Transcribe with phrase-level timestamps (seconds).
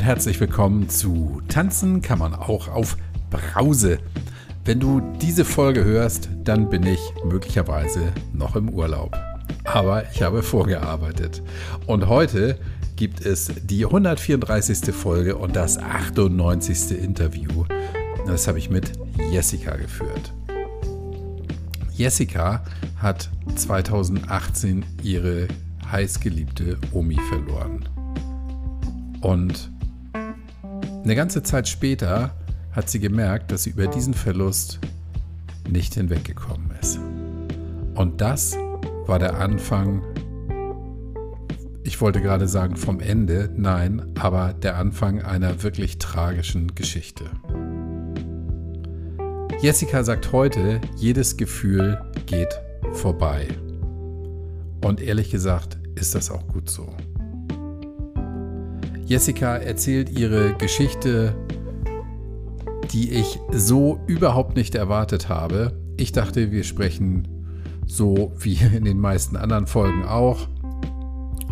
[0.00, 2.96] und herzlich willkommen zu Tanzen kann man auch auf
[3.28, 3.98] Brause.
[4.64, 9.14] Wenn du diese Folge hörst, dann bin ich möglicherweise noch im Urlaub.
[9.64, 11.42] Aber ich habe vorgearbeitet.
[11.86, 12.58] Und heute
[12.96, 14.94] gibt es die 134.
[14.94, 16.92] Folge und das 98.
[16.92, 17.66] Interview.
[18.26, 18.92] Das habe ich mit
[19.30, 20.32] Jessica geführt.
[21.92, 22.64] Jessica
[22.96, 25.46] hat 2018 ihre
[25.92, 27.86] heißgeliebte Omi verloren.
[29.20, 29.70] Und
[31.02, 32.34] eine ganze Zeit später
[32.72, 34.78] hat sie gemerkt, dass sie über diesen Verlust
[35.68, 36.98] nicht hinweggekommen ist.
[37.94, 38.56] Und das
[39.06, 40.02] war der Anfang,
[41.82, 47.24] ich wollte gerade sagen vom Ende, nein, aber der Anfang einer wirklich tragischen Geschichte.
[49.60, 52.60] Jessica sagt heute, jedes Gefühl geht
[52.92, 53.48] vorbei.
[54.82, 56.94] Und ehrlich gesagt ist das auch gut so.
[59.10, 61.34] Jessica erzählt ihre Geschichte,
[62.92, 65.72] die ich so überhaupt nicht erwartet habe.
[65.96, 67.26] Ich dachte, wir sprechen
[67.86, 70.46] so wie in den meisten anderen Folgen auch.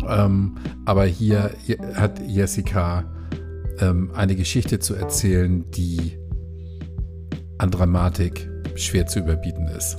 [0.07, 1.51] Ähm, aber hier
[1.95, 3.03] hat Jessica
[3.79, 6.17] ähm, eine Geschichte zu erzählen, die
[7.57, 9.97] an Dramatik schwer zu überbieten ist.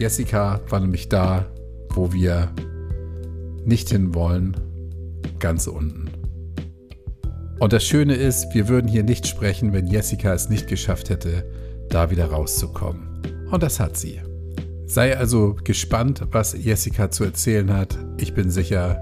[0.00, 1.46] Jessica war nämlich da,
[1.90, 2.50] wo wir
[3.64, 4.56] nicht hinwollen,
[5.38, 6.07] ganz unten.
[7.58, 11.44] Und das Schöne ist, wir würden hier nicht sprechen, wenn Jessica es nicht geschafft hätte,
[11.88, 13.46] da wieder rauszukommen.
[13.50, 14.20] Und das hat sie.
[14.86, 17.98] Sei also gespannt, was Jessica zu erzählen hat.
[18.16, 18.98] Ich bin sicher,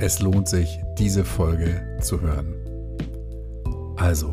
[0.00, 2.54] es lohnt sich, diese Folge zu hören.
[3.96, 4.30] Also,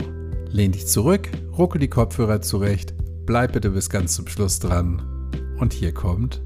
[0.49, 2.93] lehn dich zurück, ruckel die Kopfhörer zurecht,
[3.25, 5.01] bleib bitte bis ganz zum Schluss dran.
[5.59, 6.41] Und hier kommt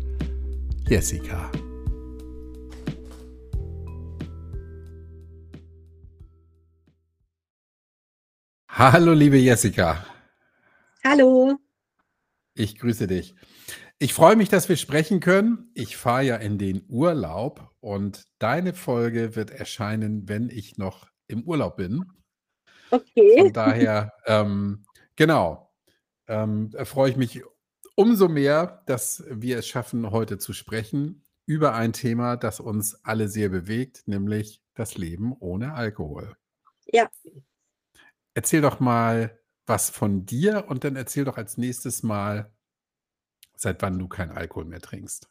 [0.87, 1.51] Jessica.
[8.73, 10.05] Hallo, liebe Jessica.
[11.03, 11.57] Hallo.
[12.53, 13.35] Ich grüße dich.
[13.99, 15.69] Ich freue mich, dass wir sprechen können.
[15.73, 21.43] Ich fahre ja in den Urlaub und deine Folge wird erscheinen, wenn ich noch im
[21.43, 22.05] Urlaub bin.
[22.91, 23.39] Okay.
[23.39, 24.85] Von daher, ähm,
[25.17, 25.69] genau,
[26.27, 27.43] ähm, freue ich mich
[27.95, 33.27] umso mehr, dass wir es schaffen, heute zu sprechen über ein Thema, das uns alle
[33.27, 36.37] sehr bewegt, nämlich das Leben ohne Alkohol.
[36.85, 37.09] Ja.
[38.33, 42.51] Erzähl doch mal was von dir und dann erzähl doch als nächstes mal,
[43.55, 45.29] seit wann du keinen Alkohol mehr trinkst.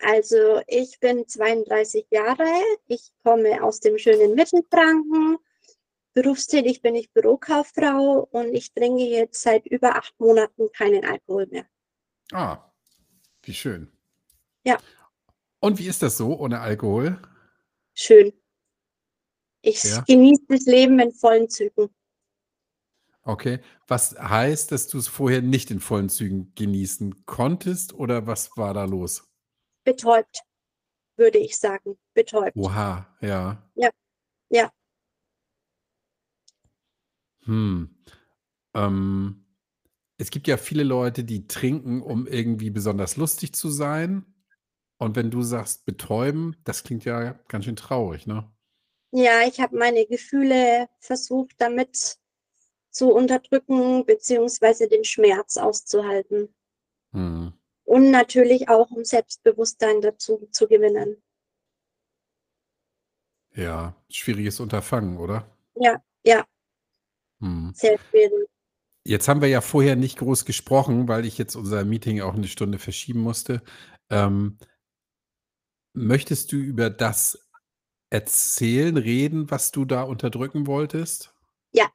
[0.00, 2.46] Also ich bin 32 Jahre,
[2.86, 5.38] ich komme aus dem schönen Mittelfranken.
[6.12, 11.66] Berufstätig bin ich Bürokauffrau und ich trinke jetzt seit über acht Monaten keinen Alkohol mehr.
[12.32, 12.70] Ah,
[13.42, 13.90] wie schön.
[14.64, 14.78] Ja.
[15.60, 17.20] Und wie ist das so ohne Alkohol?
[17.94, 18.32] Schön.
[19.66, 20.02] Ich Ja.
[20.02, 21.88] genieße das Leben in vollen Zügen.
[23.22, 23.60] Okay.
[23.86, 28.74] Was heißt, dass du es vorher nicht in vollen Zügen genießen konntest oder was war
[28.74, 29.26] da los?
[29.84, 30.40] Betäubt,
[31.16, 31.96] würde ich sagen.
[32.12, 32.56] Betäubt.
[32.56, 33.70] Oha, ja.
[33.74, 33.88] Ja,
[34.50, 34.70] ja.
[37.44, 37.94] Hm.
[38.74, 39.46] Ähm,
[40.18, 44.26] es gibt ja viele Leute, die trinken, um irgendwie besonders lustig zu sein.
[44.98, 48.50] Und wenn du sagst betäuben, das klingt ja ganz schön traurig, ne?
[49.16, 52.18] Ja, ich habe meine Gefühle versucht, damit
[52.90, 56.52] zu unterdrücken, beziehungsweise den Schmerz auszuhalten.
[57.12, 57.52] Mhm.
[57.84, 61.22] Und natürlich auch, um Selbstbewusstsein dazu zu gewinnen.
[63.54, 65.46] Ja, schwieriges Unterfangen, oder?
[65.76, 66.44] Ja, ja,
[67.38, 67.72] Mhm.
[67.72, 68.48] sehr schwierig.
[69.04, 72.48] Jetzt haben wir ja vorher nicht groß gesprochen, weil ich jetzt unser Meeting auch eine
[72.48, 73.62] Stunde verschieben musste.
[74.10, 74.58] Ähm
[75.96, 77.43] möchtest du über das
[78.10, 81.34] erzählen, reden, was du da unterdrücken wolltest?
[81.72, 81.90] Ja.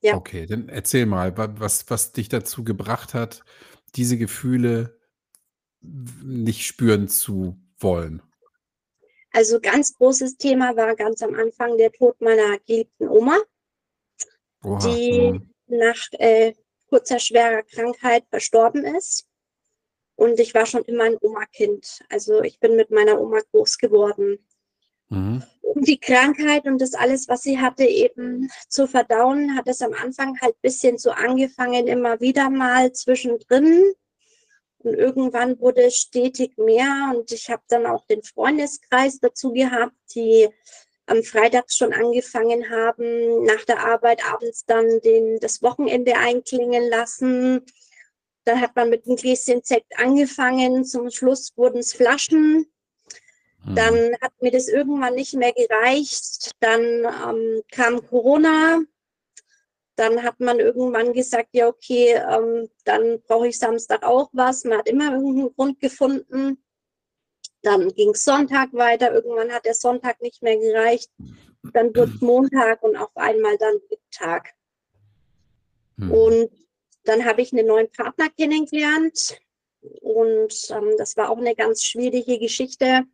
[0.00, 0.16] Ja.
[0.16, 3.44] Okay, dann erzähl mal, wa was was dich dazu gebracht hat,
[3.94, 4.98] diese Gefühle
[5.80, 8.22] nicht spüren zu wollen?
[9.32, 13.38] Also, ganz großes Thema war ganz am Anfang der Tod meiner geliebten Oma
[14.64, 15.50] Oha, die mhm.
[15.66, 16.54] nach, äh,
[16.88, 19.26] kurzer schwerer Krankheit verstorben ist.
[20.16, 22.02] Und ich war schon immer ein Oma-Kind.
[22.08, 24.38] Also, ich bin mit meiner Oma groß geworden.
[25.10, 25.42] Mhm.
[25.62, 29.92] Um die Krankheit und das alles, was sie hatte, eben zu verdauen, hat es am
[29.92, 33.92] Anfang halt bisschen so angefangen, immer wieder mal zwischendrin.
[34.78, 39.94] Und irgendwann wurde es stetig mehr und ich habe dann auch den Freundeskreis dazu gehabt,
[40.14, 40.48] die
[41.06, 47.64] am Freitag schon angefangen haben, nach der Arbeit abends dann den das Wochenende einklingen lassen.
[48.44, 52.66] Dann hat man mit 'n Gläschen Sekt angefangen, zum Schluss wurden's Flaschen.
[53.68, 53.74] Mhm.
[53.74, 56.52] Dann hat mir das irgendwann nicht mehr gereicht.
[56.60, 58.80] Dann ähm, kam Corona.
[59.96, 64.64] Dann hat man irgendwann gesagt, ja, okay, ähm, dann brauche ich Samstag auch was.
[64.64, 66.62] Man hat immer irgendeinen Grund gefunden.
[67.62, 69.12] Dann ging Sonntag weiter.
[69.12, 71.10] Irgendwann hat der Sonntag nicht mehr gereicht.
[71.72, 74.54] Dann wurde es Montag und auf einmal dann Mittag.
[75.96, 76.10] Mhm.
[76.12, 76.50] Und
[77.04, 79.40] dann habe ich einen neuen Partner kennengelernt.
[80.00, 83.04] Und ähm, das war auch eine ganz schwierige Geschichte.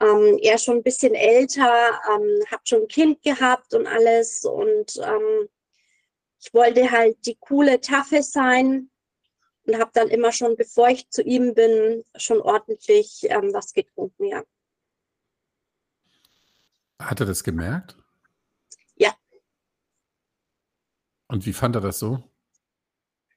[0.00, 4.44] Ähm, er schon ein bisschen älter, ähm, hat schon ein Kind gehabt und alles.
[4.44, 5.48] Und ähm,
[6.40, 8.90] ich wollte halt die coole Taffe sein
[9.64, 14.26] und habe dann immer schon, bevor ich zu ihm bin, schon ordentlich ähm, was getrunken,
[14.26, 14.44] ja.
[17.00, 17.96] Hat er das gemerkt?
[18.96, 19.14] Ja.
[21.28, 22.22] Und wie fand er das so?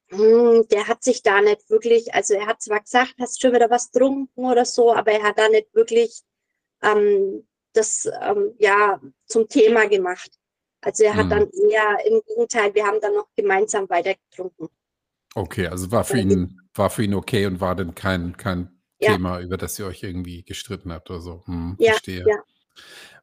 [0.08, 3.54] Hm, der hat sich da nicht wirklich, also er hat zwar gesagt, hast du schon
[3.54, 6.22] wieder was getrunken oder so, aber er hat da nicht wirklich
[6.82, 10.30] ähm, das ähm, ja zum Thema gemacht.
[10.82, 11.30] Also er hat mhm.
[11.30, 14.68] dann eher im Gegenteil, wir haben dann noch gemeinsam weiter getrunken.
[15.34, 19.12] Okay, also war für ihn, war für ihn okay und war dann kein, kein ja.
[19.12, 21.42] Thema, über das ihr euch irgendwie gestritten habt oder so.
[21.46, 22.24] Hm, ja, verstehe.
[22.26, 22.42] Ja.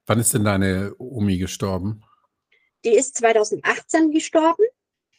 [0.05, 2.03] Wann ist denn deine Omi gestorben?
[2.85, 4.63] Die ist 2018 gestorben.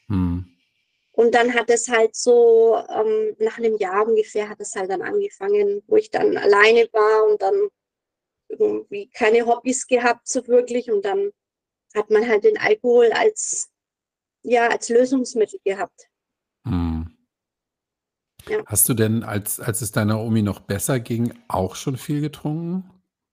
[0.06, 0.46] Hm.
[1.12, 5.02] Und dann hat es halt so, ähm, nach einem Jahr ungefähr hat es halt dann
[5.02, 7.68] angefangen, wo ich dann alleine war und dann
[8.48, 10.90] irgendwie keine Hobbys gehabt, so wirklich.
[10.90, 11.30] Und dann
[11.94, 13.70] hat man halt den Alkohol als,
[14.42, 16.08] ja, als Lösungsmittel gehabt.
[16.64, 17.16] Hm.
[18.48, 18.62] Ja.
[18.66, 22.90] Hast du denn, als, als es deiner Omi noch besser ging, auch schon viel getrunken?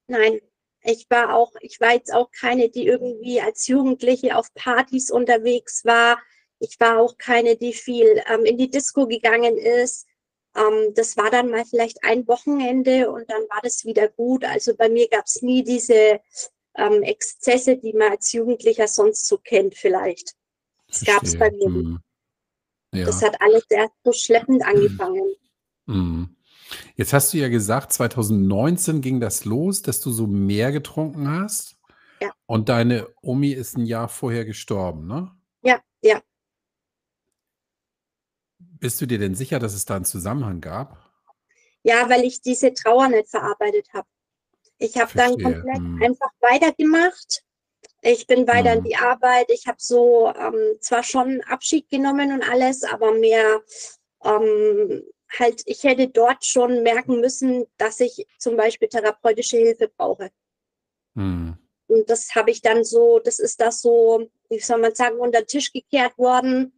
[0.07, 0.39] Nein,
[0.83, 5.83] ich war auch, ich war jetzt auch keine, die irgendwie als Jugendliche auf Partys unterwegs
[5.85, 6.19] war.
[6.59, 10.07] Ich war auch keine, die viel ähm, in die Disco gegangen ist.
[10.55, 14.45] Ähm, das war dann mal vielleicht ein Wochenende und dann war das wieder gut.
[14.45, 16.19] Also bei mir gab es nie diese
[16.75, 20.33] ähm, Exzesse, die man als Jugendlicher sonst so kennt vielleicht.
[20.87, 21.65] Das gab es bei mir.
[21.65, 21.99] Hm.
[22.93, 23.05] Ja.
[23.05, 24.75] Das hat alles erst so schleppend hm.
[24.75, 25.35] angefangen.
[25.85, 26.35] Mhm.
[26.95, 31.77] Jetzt hast du ja gesagt, 2019 ging das los, dass du so mehr getrunken hast.
[32.21, 32.31] Ja.
[32.45, 35.31] Und deine Omi ist ein Jahr vorher gestorben, ne?
[35.61, 36.21] Ja, ja.
[38.85, 40.99] Bist du dir denn sicher, dass es da einen Zusammenhang gab?
[41.81, 44.07] Ja, weil ich diese Trauer nicht verarbeitet habe.
[44.77, 46.03] Ich habe dann komplett hm.
[46.03, 47.41] einfach weitergemacht.
[48.03, 48.77] Ich bin weiter hm.
[48.77, 49.47] in die Arbeit.
[49.49, 53.63] Ich habe so ähm, zwar schon Abschied genommen und alles, aber mehr
[54.23, 55.01] ähm,
[55.39, 60.29] halt, ich hätte dort schon merken müssen, dass ich zum Beispiel therapeutische Hilfe brauche.
[61.15, 61.57] Hm.
[61.87, 65.41] Und das habe ich dann so, das ist das so, wie soll man sagen, unter
[65.41, 66.74] den Tisch gekehrt worden.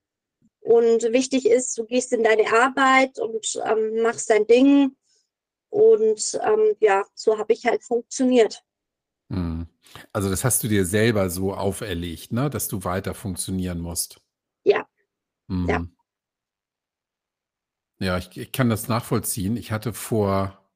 [0.67, 4.97] Und wichtig ist, du gehst in deine Arbeit und ähm, machst dein Ding.
[5.69, 8.65] Und ähm, ja, so habe ich halt funktioniert.
[9.29, 9.67] Hm.
[10.11, 12.49] Also das hast du dir selber so auferlegt, ne?
[12.49, 14.19] dass du weiter funktionieren musst.
[14.65, 14.85] Ja.
[15.47, 15.69] Hm.
[15.69, 15.85] Ja.
[17.99, 19.55] Ja, ich, ich kann das nachvollziehen.
[19.55, 20.69] Ich hatte vor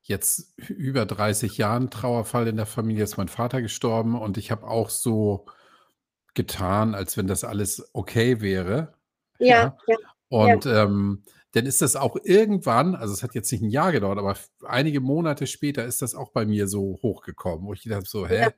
[0.00, 4.66] jetzt über 30 Jahren Trauerfall in der Familie, ist mein Vater gestorben und ich habe
[4.66, 5.44] auch so
[6.32, 8.94] getan, als wenn das alles okay wäre.
[9.40, 9.96] Ja, ja.
[10.28, 10.66] Und.
[10.66, 11.22] Ähm,
[11.52, 15.00] dann ist das auch irgendwann, also es hat jetzt nicht ein Jahr gedauert, aber einige
[15.00, 18.50] Monate später ist das auch bei mir so hochgekommen, wo ich dachte so, hä,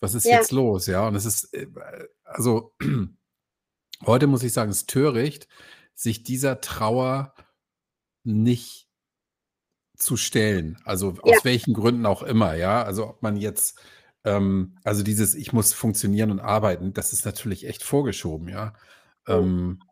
[0.00, 0.86] was ist jetzt los?
[0.86, 1.68] Ja, und es ist, äh,
[2.24, 2.74] also
[4.06, 5.48] heute muss ich sagen, es ist töricht,
[5.94, 7.34] sich dieser Trauer
[8.24, 8.88] nicht
[9.96, 10.78] zu stellen.
[10.84, 11.44] Also aus ja.
[11.44, 12.82] welchen Gründen auch immer, ja.
[12.82, 13.80] Also ob man jetzt,
[14.24, 18.74] ähm, also dieses Ich muss funktionieren und arbeiten, das ist natürlich echt vorgeschoben, ja.
[19.26, 19.34] Mhm.
[19.34, 19.82] Ähm,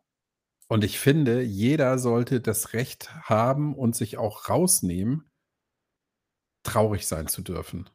[0.67, 5.29] und ich finde, jeder sollte das Recht haben und sich auch rausnehmen,
[6.63, 7.89] traurig sein zu dürfen.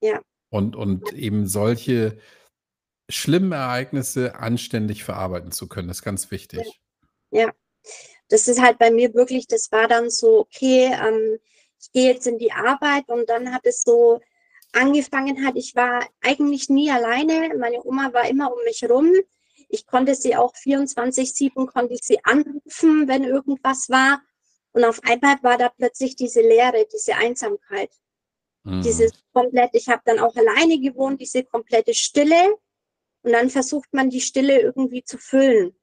[0.00, 0.20] Ja.
[0.50, 2.18] Und, und eben solche
[3.08, 6.80] schlimmen Ereignisse anständig verarbeiten zu können, das ist ganz wichtig.
[7.30, 7.50] Ja,
[8.28, 11.38] das ist halt bei mir wirklich, das war dann so, okay, ähm,
[11.80, 14.20] ich gehe jetzt in die Arbeit und dann hat es so
[14.72, 19.12] angefangen hat, ich war eigentlich nie alleine, meine Oma war immer um mich rum.
[19.68, 24.22] Ich konnte sie auch 24-7, konnte ich sie anrufen, wenn irgendwas war.
[24.72, 27.90] Und auf einmal war da plötzlich diese Leere, diese Einsamkeit.
[28.64, 28.82] Mhm.
[28.82, 32.56] Dieses komplett, ich habe dann auch alleine gewohnt, diese komplette Stille.
[33.22, 35.74] Und dann versucht man die Stille irgendwie zu füllen.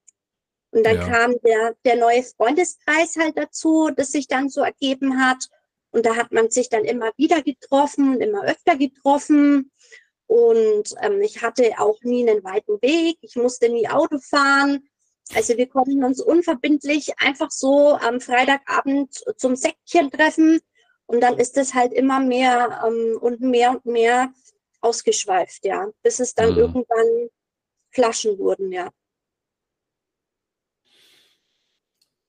[0.71, 1.07] Und dann ja.
[1.07, 5.47] kam der, der neue Freundeskreis halt dazu, das sich dann so ergeben hat.
[5.91, 9.71] Und da hat man sich dann immer wieder getroffen, immer öfter getroffen.
[10.27, 13.17] Und ähm, ich hatte auch nie einen weiten Weg.
[13.21, 14.87] Ich musste nie Auto fahren.
[15.33, 20.59] Also wir konnten uns unverbindlich einfach so am Freitagabend zum Säckchen treffen
[21.07, 24.33] Und dann ist es halt immer mehr ähm, und mehr und mehr
[24.81, 26.57] ausgeschweift, ja, bis es dann Mhm.
[26.57, 27.29] irgendwann
[27.91, 28.91] Flaschen wurden, ja.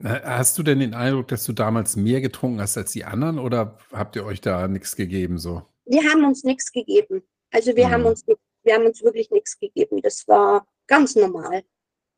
[0.05, 3.39] Ha hast du denn den Eindruck, dass du damals mehr getrunken hast als die anderen
[3.39, 5.63] oder habt ihr euch da nix gegeben so?
[5.87, 7.23] Wir haben uns nix gegeben.
[7.57, 8.09] Also, wir haben Mhm.
[8.09, 10.03] uns nix wir haben uns wirklich nix gegeben.
[10.03, 11.63] Das war ganz normal.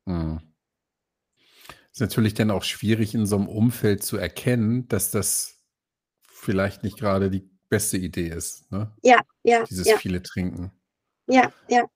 [0.05, 0.41] Mhm.
[1.93, 5.63] Ist natürlich dann auch schwierig, in so 'nem Umfeld zu erkennen, dass das
[6.27, 8.93] vielleicht nicht grade die beste Idee ist, ne?
[9.03, 9.97] Ja, ja, Dieses ja.
[9.97, 10.71] viele Trinken.
[11.27, 11.87] Ja, ja.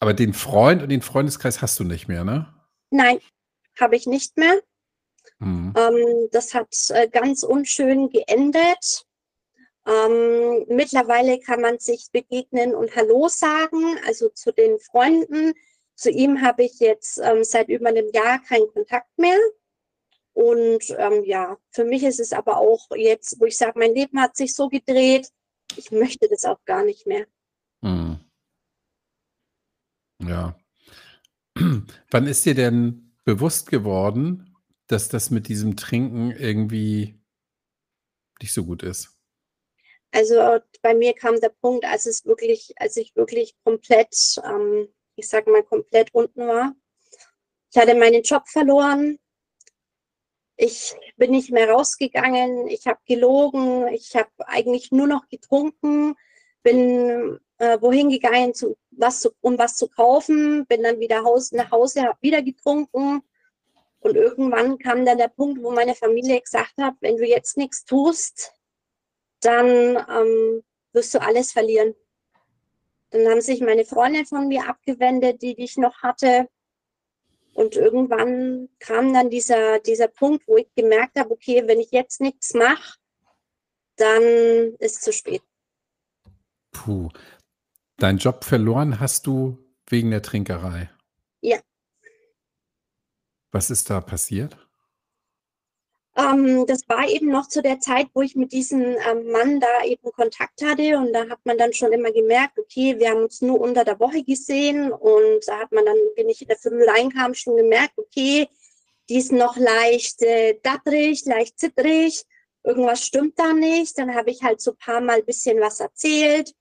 [0.00, 2.52] Aber den Freund und den Freundeskreis hast du nicht mehr, ne?
[2.90, 3.20] Nein,
[3.78, 4.60] habe ich nicht mehr.
[5.38, 5.74] Mhm.
[5.76, 9.04] Ähm, das hat, äh, ganz unschön geendet.
[9.86, 15.54] Ähm, mittlerweile kann man sich begegnen und Hallo sagen, also zu den Freunden.
[15.96, 19.38] Zu ihm habe ich jetzt, ähm, seit über 'nem Jahr keinen Kontakt mehr.
[20.34, 24.20] Und, ähm, ja, für mich ist es aber auch jetzt, wo ich sage, mein Leben
[24.20, 25.28] hat sich so gedreht,
[25.76, 27.26] ich möchte das auch gar nicht mehr.
[27.82, 28.20] Mhm.
[30.20, 30.56] Ja.
[32.10, 37.20] Wann ist dir denn bewusst geworden, dass das mit diesem Trinken irgendwie
[38.40, 39.21] nicht so gut ist?
[40.12, 44.14] Also, bei mir kam der Punkt, als es wirklich als ich wirklich komplett,
[44.44, 46.74] ähm, ich sage mal, komplett unten war.
[47.70, 49.18] Ich hatte meinen Job verloren.
[50.56, 52.68] Ich bin nicht mehr rausgegangen.
[52.68, 53.88] Ich habe gelogen.
[53.88, 56.14] Ich habe eigentlich nur noch getrunken,
[56.62, 61.52] bin, äh, wohin gegangen, zu was zu um was zu kaufen, bin dann wieder Haus
[61.52, 63.22] nach Hause, habe wieder getrunken.
[64.00, 67.84] Und irgendwann kam dann der Punkt, wo meine Familie gesagt hat: „Wenn du jetzt nix
[67.84, 68.52] tust,
[69.44, 71.94] dann, ähm, wirst du alles verlieren.“
[73.10, 76.48] Dann haben sich meine Freunde von mir abgewendet, die die ich noch hatte.
[77.54, 82.20] Und irgendwann kam dann dieser dieser Punkt, wo ich gemerkt habe: „Okay, wenn ich jetzt
[82.20, 82.98] nix mache,
[83.96, 84.22] dann
[84.78, 85.42] ist zu spät.“
[86.72, 87.10] Puh.
[87.98, 89.58] Deinen Job verloren hast du
[89.88, 90.90] wegen der Trinkerei?
[91.40, 91.60] Ja.
[93.52, 94.56] Was ist da passiert?
[96.16, 99.84] Ähm, das war eben noch zu der Zeit, wo ich mit diesem, ähm, Mann da
[99.84, 103.40] eben Kontakt hatte und da hat man dann schon immer gemerkt, okay, wir haben uns
[103.40, 106.84] nur unter der Woche gesehen und da hat man dann, wenn ich in der Früh
[106.84, 108.46] reinkam, schon gemerkt, okay,
[109.08, 112.24] die ist noch leicht, äh, dattrig, leicht zittrig,
[112.62, 113.98] irgendwas stimmt da nicht.
[113.98, 116.52] Dann habe ich halt so paarmal bisschen was erzählt.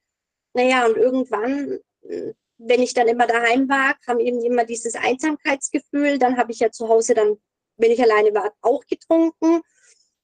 [0.53, 4.96] Na ja, und irgendwann, hm, wenn ich dann immer daheim war, kam eben immer dieses
[4.96, 6.20] Einsamkeitsgefühl.
[6.20, 7.38] Dann habe ich ja zu Hause dann,
[7.82, 9.62] wenn ich alleine war, auch getrunken.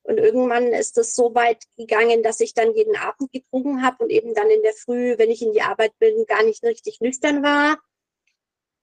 [0.03, 4.09] Und irgendwann ist das so weit gegangen, dass ich dann jeden Abend getrunken habe und
[4.09, 7.43] eben dann in der Früh, wenn ich in die Arbeit bin, gar nicht richtig nüchtern
[7.43, 7.77] war.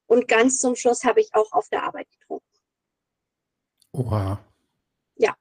[0.06, 2.44] Und ganz zum Schluss habe ich auch auf der Arbeit getrunken.
[3.92, 4.44] Oha.
[5.16, 5.34] Ja.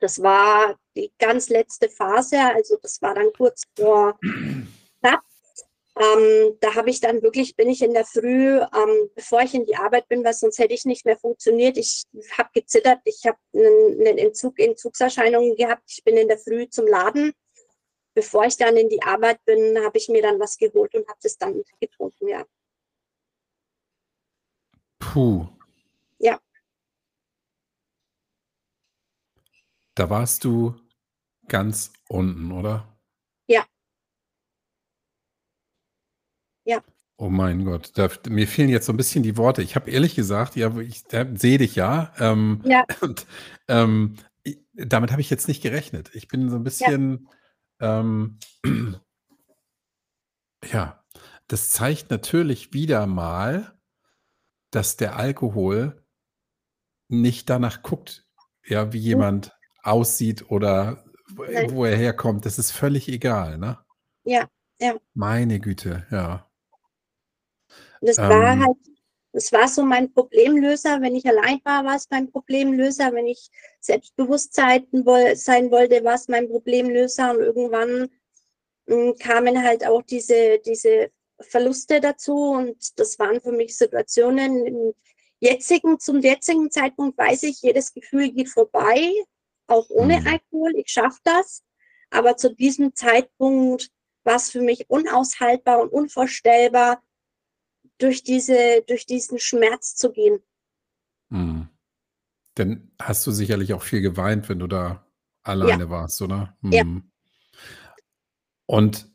[0.00, 4.18] Das war die ganz letzte Phase, also das war dann kurz vor
[5.00, 5.22] knapp.
[6.00, 9.66] Ähm, da habe ich dann wirklich bin ich in der Früh, ähm, bevor ich in
[9.66, 11.76] die Arbeit bin, weil sonst hätte ich nicht mehr funktioniert.
[11.76, 12.04] Ich
[12.38, 15.82] habe gezittert, ich habe 'nen 'nen Entzug Entzugserscheinungen gehabt.
[15.88, 17.32] Ich bin in der Früh zum Laden.
[18.14, 21.18] Bevor ich dann in die Arbeit bin, habe ich mir dann was geholt und habe
[21.22, 22.44] das dann getrunken, ja.
[25.00, 25.46] Puh.
[26.18, 26.40] Ja.
[29.96, 30.74] Da warst du
[31.48, 32.86] ganz unten, oder?
[36.70, 36.80] Ja.
[37.16, 39.60] Oh mein Gott, da mir fehlen jetzt so 'n bisschen die Worte.
[39.62, 41.02] Ich habe ehrlich gesagt ja, ich
[41.34, 42.84] sehe dich ja, ähm, Ja.
[43.02, 43.26] und,
[43.68, 44.14] ähm,
[44.74, 46.10] damit habe ich jetzt nicht gerechnet.
[46.14, 46.64] Ich bin so 'n Ja.
[46.64, 47.28] bisschen,
[47.80, 48.38] ähm
[50.72, 51.02] ja,
[51.48, 53.72] das zeigt natürlich wieder mal,
[54.70, 56.04] dass der Alkohol
[57.08, 58.24] nicht danach guckt,
[58.64, 59.04] ja, wie Mhm.
[59.04, 61.04] jemand aussieht oder
[61.36, 62.46] wo er herkommt.
[62.46, 63.78] Das ist völlig egal, ne?
[64.24, 64.48] Ja,
[64.80, 64.94] ja.
[65.14, 66.49] Meine Güte, ja.
[68.00, 68.76] Das war Ähm halt
[69.32, 71.00] das war so mein Problemlöser.
[71.00, 73.12] Wenn ich allein war, war's mein Problemlöser.
[73.12, 73.48] Wenn ich
[73.80, 77.30] selbstbewusst sein wollte, war's mein Problemlöser.
[77.30, 78.10] Und irgendwann,
[78.88, 84.94] hm, kamen halt auch diese diese Verluste dazu und das waren für mich Situationen im
[85.40, 89.12] jetzigen zum jetzigen Zeitpunkt weiß ich, jedes Gefühl geht vorbei,
[89.68, 90.26] auch ohne Mhm.
[90.26, 90.72] Alkohol.
[90.76, 91.62] Ich schaffe das.
[92.10, 93.90] Aber zu diesem Zeitpunkt
[94.24, 97.02] war's für mich unaushaltbar und unvorstellbar,
[98.00, 100.40] durch diese durch diesen Schmerz zu gehen.
[101.30, 101.68] Mhm.
[102.56, 105.06] Dann hast du sicherlich auch viel geweint, wenn du da
[105.62, 105.80] Ja.
[105.82, 106.56] alleine warst, oder?
[106.70, 106.84] Ja.
[106.84, 107.10] Mhm.
[108.70, 109.10] Und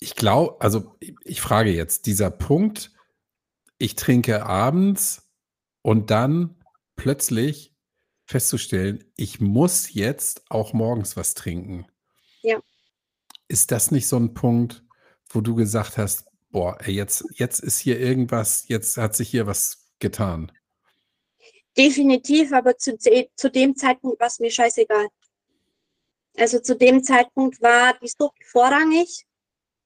[0.00, 2.92] ich glau also, ich frage jetzt, dieser Punkt,
[3.78, 5.30] ich trinke abends
[5.82, 6.56] und dann
[6.96, 7.74] plötzlich
[8.26, 11.86] festzustellen, ich muss jetzt auch morgens was trinken.
[12.44, 12.62] Ja.
[13.50, 14.84] Ist das nicht so 'n Punkt,
[15.30, 19.46] wo du gesagt hast: „Boah, ey, jetzt jetzt ist hier irgendwas jetzt hat sich hier
[19.46, 20.52] was getan?“
[21.76, 25.08] Definitiv, aber zu zu dem Zeitpunkt war's mir scheißegal.
[26.36, 29.24] Also, zu dem Zeitpunkt war die Sucht vorrangig,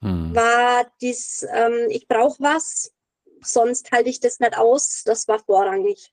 [0.01, 0.35] Mhm.
[0.35, 2.93] war dies, ähm: „Ich brauche was,
[3.43, 6.13] sonst halte ich das nicht aus“, das war vorrangig.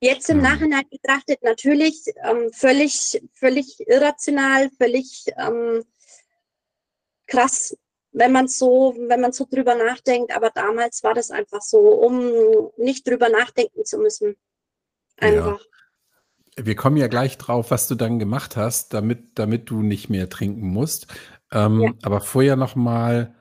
[0.00, 0.42] Jetzt im Mhm.
[0.44, 5.84] Nachhinein betrachtet natürlich, ähm, völlig völlig irrational, völlig, ähm
[7.26, 7.76] krass,
[8.12, 12.70] wenn man's so wenn man so drüber nachdenkt, aber damals war das einfach so, um
[12.76, 14.36] nicht drüber nachdenken zu müssen.
[15.20, 15.28] Ja.
[15.28, 15.64] Einfach.
[16.56, 20.28] Wir kommen ja gleich drauf, was du dann gemacht hast, damit damit du nicht mehr
[20.28, 21.06] trinken musst.
[21.52, 21.66] Ja.
[21.66, 23.34] Ähm, aber vorher noch mal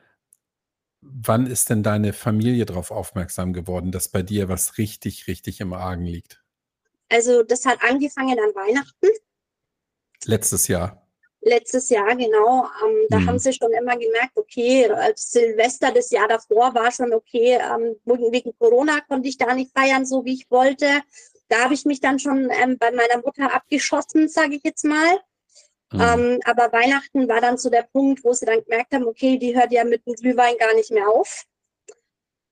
[1.01, 5.74] wann ist denn deine Familie drauf aufmerksam geworden, dass bei dir was richtig, richtig im
[5.74, 6.44] Argen liegt?
[7.10, 9.08] Also, das hat angefangen an Weihnachten.
[10.25, 11.00] Letztes Jahr?
[11.44, 12.66] Letztes Jahr, genau.
[12.86, 13.40] Ähm, da haben Mhm.
[13.40, 18.56] sie schon immer gemerkt, okay, äh, Silvester das Jahr davor war schon okay, ähm, wegen
[18.60, 21.02] Corona konnte ich da nicht feiern, so wie ich wollte.
[21.50, 25.20] Da habe ich mich dann schon, ähm, bei meiner Mutter abgeschossen, sage ich jetzt mal.
[25.94, 26.00] Mhm.
[26.02, 29.56] Ähm, aber Weihnachten war dann so der Punkt, wo sie dann gemerkt haben: „Okay, die
[29.56, 31.46] hört ja mit dem Glühwein gar nicht mehr auf.“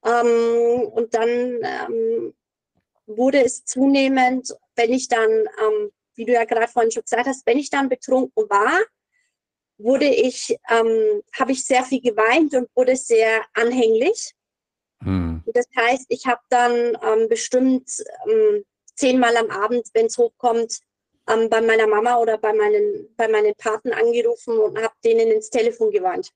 [0.04, 2.34] Ähm, und dann, ähm,
[3.06, 5.30] wurde es zunehmend, wenn ich dann,
[6.20, 8.78] wie du ja grad vorhin schon gesagt hast wenn ich dann betrunken war,
[9.78, 14.34] wurde ich ähm, habe ich sehr viel geweint und wurde sehr anhänglich.
[15.00, 15.42] Mhm.
[15.54, 17.90] Das heißt, ich habe dann, ähm, bestimmt,
[18.30, 20.80] ähm, zehnmal am Abend, wenn's hochkommt,
[21.30, 25.50] ähm, bei meiner Mama oder bei meinen bei meinen Paten angerufen und habe denen ins
[25.50, 26.32] Telefon geweint.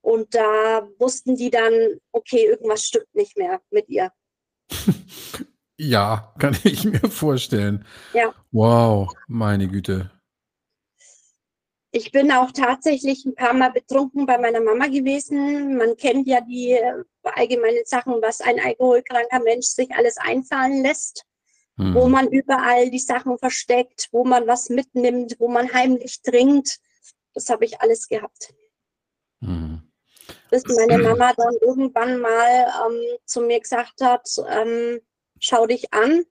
[0.00, 4.12] Und da wussten die dann: „Okay, irgendwas stimmt nicht mehr mit ihr.“
[5.80, 7.84] Ja, kann ich mir vorstellen.
[8.12, 8.34] Ja.
[8.50, 10.10] Wow, meine Güte.
[11.90, 15.76] Ich bin auch tatsächlich 'n paarmal betrunken bei meiner Mama gewesen.
[15.76, 21.24] Man kennt ja die, äh, allgemeinen Sachen, was ein alkoholkranker Mensch sich alles einfallen lässt,
[21.76, 22.10] wo Mhm.
[22.10, 26.78] man überall die Sachen versteckt, wo man was mitnimmt, wo man heimlich trinkt.
[27.34, 28.52] Das habe ich alles gehabt.
[29.40, 29.82] Mhm.
[30.50, 35.00] Bis meine Mama dann irgendwann mal, ähm, zu mir gesagt hat, ähm:
[35.48, 36.24] „Schau dich an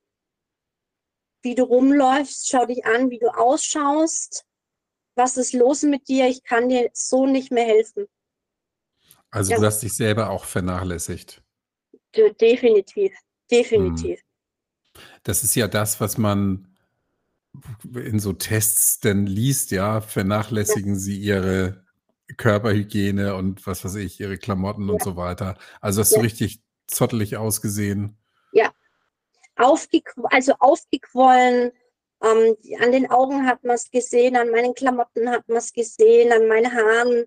[1.44, 2.50] wie du rumläufst.
[2.50, 4.46] Schau dich an, wie du ausschaust.
[5.16, 6.28] Was ist los mit dir?
[6.28, 8.08] Ich kann dir so nicht mehr helfen.“
[9.32, 9.60] Also, Ja.
[9.60, 11.42] du hast dich selber auch vernachlässigt?
[12.16, 13.14] De definitiv,
[13.50, 14.20] definitiv.
[15.24, 16.68] Das ist ja das, was man
[17.96, 20.02] in so Tests dann liest, ja, Ja.
[20.02, 21.86] vernachlässigen sie ihre
[22.38, 25.06] Körperhygiene und was weiß ich, ihre Klamotten und Ja.
[25.06, 25.58] so weiter.
[25.82, 26.22] Also, hast du Ja.
[26.24, 28.18] richtig zottelig ausgesehen?
[29.58, 31.72] Aufgequ also, aufgequollen,
[32.24, 36.74] ähm, an den Augen hat man's gesehen, an meinen Klamotten hat man's gesehen, an meinen
[36.74, 37.26] Haaren.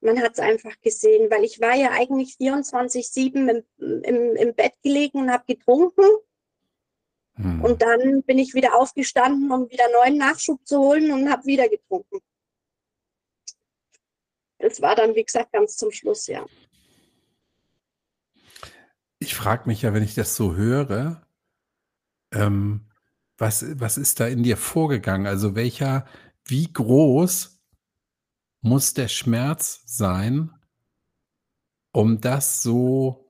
[0.00, 5.18] Man hat's einfach gesehen, weil ich war ja eigentlich 24/7 im im im Bett gelegen
[5.18, 6.04] und habe getrunken.
[7.36, 7.64] Mhm.
[7.64, 11.68] Und dann bin ich wieder aufgestanden, um wieder neuen Nachschub zu holen und habe wieder
[11.68, 12.20] getrunken.
[14.58, 16.46] Das war dann, wie gesagt, ganz zum Schluss, ja.
[19.18, 21.26] Ich frage mich ja, wenn ich das so höre
[22.32, 22.86] ähm,
[23.38, 25.26] was was ist da in dir vorgegangen?
[25.26, 26.06] Also, welcher
[26.46, 27.60] wie groß
[28.62, 30.50] muss der Schmerz sein
[31.94, 33.26] um das so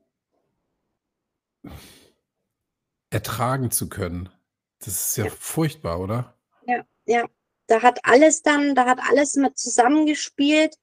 [3.10, 4.28] ertragen zu können?
[4.78, 5.30] Das ist ja Ja.
[5.30, 6.34] furchtbar, oder?
[6.66, 7.24] Ja, ja.
[7.68, 10.76] Da hat alles dann da hat alles mit zusammengespielt.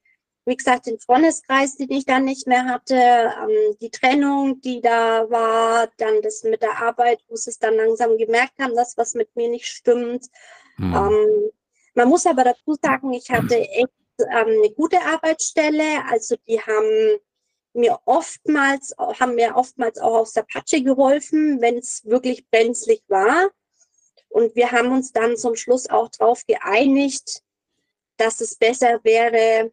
[0.49, 5.29] Wie gesagt, den Freundeskreis, den ich dann nicht mehr hatte, ähm, die Trennung, die da
[5.29, 9.35] war, dann das mit der Arbeit, wo sie's dann langsam gemerkt haben, dass was mit
[9.35, 10.25] mir nicht stimmt.
[10.77, 10.95] Mhm.
[10.95, 11.51] Ähm,
[11.93, 16.03] man muss aber dazu sagen, ich hatte echt, ähm, 'ne gute Arbeitsstelle.
[16.09, 17.19] Also, die haben
[17.73, 23.51] mir oftmals haben mir oftmals auch aus der Patsche geholfen, wenn's wirklich brenzlig war.
[24.29, 27.43] Und wir haben uns dann zum Schluss auch drauf geeinigt,
[28.17, 29.71] dass es besser wäre,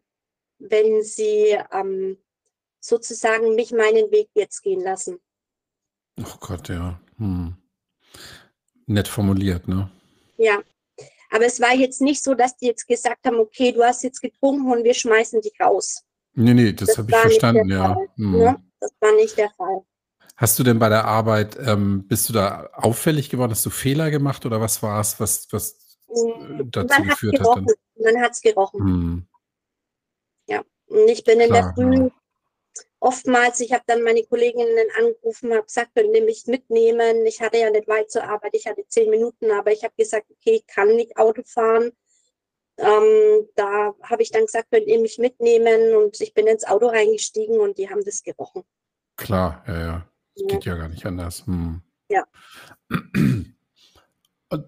[0.59, 2.19] wenn sie, ähm,
[2.81, 5.19] sozusagen mich meinen Weg jetzt gehen lassen.
[6.21, 7.01] Oh Gott, ja.
[7.19, 7.57] Mhm.
[8.87, 9.91] Nett formuliert, ne?
[10.39, 10.63] Ja.
[11.31, 14.21] Aber es war jetzt nicht so, dass die jetzt gesagt haben: „Okay, du hast jetzt
[14.23, 16.03] getrunken und wir schmeißen dich raus.“
[16.35, 17.95] Ne, ne, das Das habe ich war verstanden, ja.
[17.95, 18.57] Fall, ne?
[18.81, 19.83] Das war nicht der Fall.
[20.37, 23.53] Hast du denn bei der Arbeit ähm, bist du da auffällig geworden?
[23.53, 27.41] Hast du Fehler gemacht oder was war's, was was, äh, Hm, dazu man geführt hat
[27.57, 27.65] dann?
[27.65, 27.75] gerochen.
[27.99, 28.81] Man hat's gerochen.
[28.81, 29.27] Mhm.
[30.47, 30.65] Ja.
[30.87, 31.75] Und ich bin in der Klar.
[31.75, 32.11] Früh
[33.01, 37.25] oftmals, ich habe dann meine Kolleginnen angerufen, habe gesagt, können Sie mich mitnehmen.
[37.27, 40.27] Ich hatte ja nicht weit zur Arbeit, ich hatte zehn Minuten, aber ich habe gesagt,
[40.31, 41.93] okay, ich kann nicht Auto fahren.
[42.79, 46.89] Ähm, da habe ich dann gesagt, könnt ihr mich mitnehmen und ich bin ins Auto
[46.89, 48.65] reingestiegen und die haben das gerochen.
[49.17, 50.09] Klar, ja, ja.
[50.35, 50.49] Es ja.
[50.49, 51.47] geht ja gar nicht anders.
[51.47, 51.81] Hm.
[52.11, 52.25] Ja.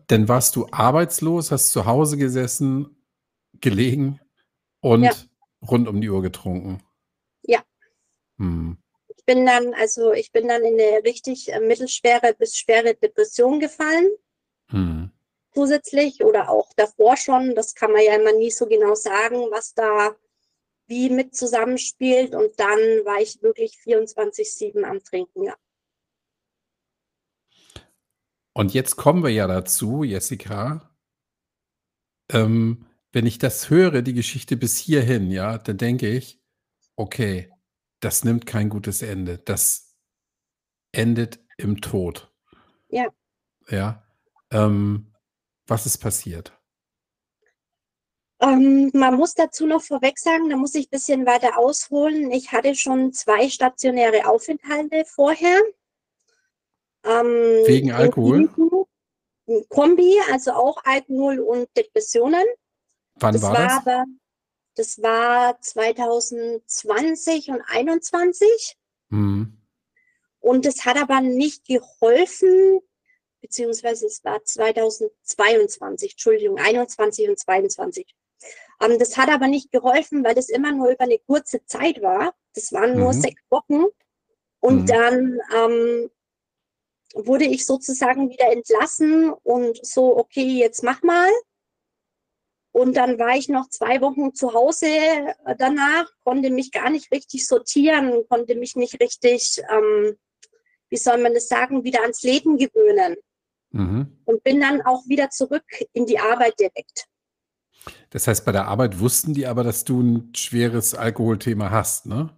[0.07, 3.05] Dann warst du arbeitslos, hast zu Hause gesessen,
[3.61, 4.21] gelegen
[4.81, 5.13] und ja.
[5.63, 6.83] Rund um die Uhr getrunken.
[7.43, 7.63] Ja.
[8.39, 8.79] Hm.
[9.17, 13.61] Ich bin dann, also ich bin dann in eine richtig äh, mittelschwere bis schwere Depression
[13.61, 14.11] gefallen.
[14.71, 15.13] Hm
[15.59, 17.55] zusätzlich oder auch davor schon.
[17.55, 20.15] Das kann man ja immer nie so genau sagen, was da
[20.87, 22.35] wie mit zusammenspielt.
[22.35, 25.57] Und dann war ich wirklich 24-7 am Trinken, ja.
[28.53, 30.91] Und jetzt kommen wir ja dazu, Jessica.
[32.31, 36.41] Ähm, wenn ich das höre, die Geschichte bis hierhin, ja, dann denke ich,
[36.97, 37.51] okay,
[38.01, 39.39] das nimmt kein gutes Ende.
[39.39, 39.97] Das
[40.93, 42.33] endet im Tod.
[42.89, 43.09] Ja.
[43.69, 44.05] Ja.
[44.51, 45.13] Ähm,
[45.67, 46.53] was ist passiert?
[48.41, 52.31] Ähm, man muss dazu noch vorweg sagen, da muss ich ein bisschen weiter ausholen.
[52.31, 55.61] Ich hatte schon zwei stationäre Aufenthalte vorher.
[57.05, 57.27] Ähm,
[57.67, 58.49] Wegen Alkohol?
[59.69, 62.45] Kombi, also auch Alkohol und Depressionen.
[63.21, 63.63] Wann das war das?
[63.63, 64.05] War aber,
[64.75, 68.77] das war 2020 und 2021.
[69.11, 69.59] Mhm.
[70.41, 72.81] Und es hat aber nicht geholfen,
[73.41, 78.15] beziehungsweise es war 2022, Entschuldigung, 21 und 22.
[78.81, 82.35] Ähm, das hat aber nicht geholfen, weil das immer nur über eine kurze Zeit war.
[82.55, 83.21] Das waren nur mhm.
[83.21, 83.85] sechs Wochen.
[84.61, 84.87] Und mhm.
[84.87, 86.11] dann ähm,
[87.15, 91.31] wurde ich sozusagen wieder entlassen und so, okay, jetzt mach mal.
[92.79, 94.87] Und dann war ich noch zwei Wochen zu Hause
[95.59, 100.17] danach, konnte mich gar nicht richtig sortieren, konnte mich nicht richtig, ähm,
[100.89, 103.17] wie soll man das sagen, wieder ans Leben gewöhnen.
[103.71, 104.19] Mhm.
[104.27, 107.09] Und bin dann auch wieder zurück in die Arbeit direkt.
[108.11, 112.31] Das heißt, bei der Arbeit wussten die aber, dass du ein schweres Alkoholthema hast, ne?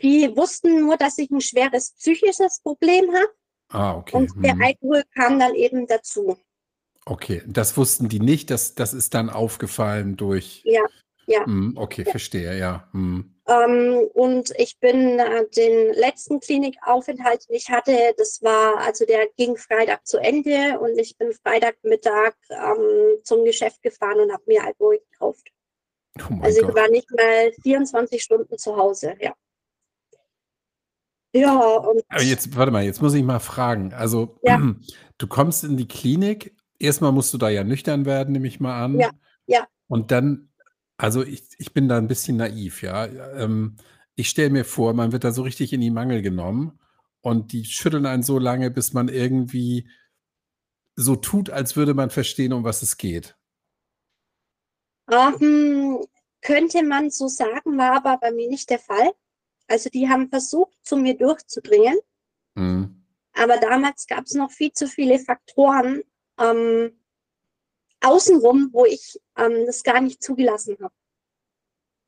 [0.00, 3.32] Die wussten nur, dass ich ein schweres psychisches Problem habe.
[3.70, 4.16] Ah, okay.
[4.16, 4.62] Und der mhm.
[4.62, 6.36] Alkohol kam dann eben dazu.
[7.04, 10.62] Okay, das wussten die nicht, das, das ist dann aufgefallen durch.
[10.64, 10.82] Ja,
[11.26, 11.46] ja.
[11.46, 12.10] Mhm, okay, ja.
[12.10, 12.88] verstehe, ja.
[12.92, 13.34] Mhm.
[13.48, 19.26] Ähm, und ich bin äh, den letzten Klinikaufenthalt, den ich hatte, das war, also der
[19.36, 24.64] ging Freitag zu Ende und ich bin Freitagmittag ähm, zum Geschäft gefahren und habe mir
[24.64, 25.48] Alkohol gekauft.
[26.20, 26.76] Oh also ich Gott.
[26.76, 29.34] war nicht mal 24 Stunden zu Hause, ja.
[31.34, 32.02] Ja, und.
[32.10, 33.94] Aber jetzt, warte mal, jetzt muss ich mal fragen.
[33.94, 34.60] Also, ja.
[35.18, 38.84] du kommst in die Klinik, erstmal musst du da ja nüchtern werden, nehme ich mal
[38.84, 38.98] an.
[38.98, 39.10] Ja,
[39.46, 39.66] ja.
[39.88, 40.52] Und dann
[41.02, 43.06] also ich, ich bin da ein bisschen naiv, ja.
[43.06, 43.76] Ähm,
[44.14, 46.78] ich stelle mir vor, man wird da so richtig in die Mangel genommen
[47.22, 49.90] und die schütteln einen so lange, bis man irgendwie
[50.94, 53.36] so tut, als würde man verstehen, um was es geht.
[55.10, 56.06] Um, ähm,
[56.40, 59.12] könnte man so sagen, war aber bei mir nicht der Fall.
[59.66, 61.98] Also die haben versucht, zu mir durchzudringen.
[62.54, 63.04] Mhm.
[63.32, 66.02] Aber damals gab es noch viel zu viele Faktoren,
[66.38, 66.98] ähm,
[68.00, 70.94] außenrum, wo ich ähm, das gar nicht zugelassen habe.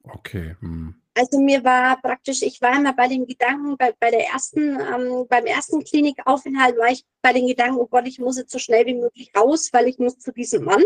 [0.02, 0.56] Okay.
[0.60, 1.00] Hm.
[1.16, 5.26] Also mir war praktisch, ich war immer bei den Gedanken, bei, bei der ersten, ähm,
[5.28, 8.84] beim ersten Klinikaufenthalt war ich bei den Gedanken, oh Gott, ich muss jetzt so schnell
[8.86, 10.82] wie möglich raus, weil ich muss zu diesem Mann.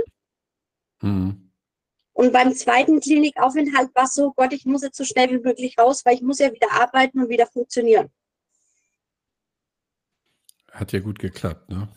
[1.00, 1.50] Hm.
[2.12, 5.38] Und beim zweiten Klinikaufenthalt war es so, oh Gott, ich muss jetzt so schnell wie
[5.38, 8.10] möglich raus, weil ich muss ja wieder arbeiten und wieder funktionieren.
[10.72, 11.88] Hat ja gut geklappt, ne?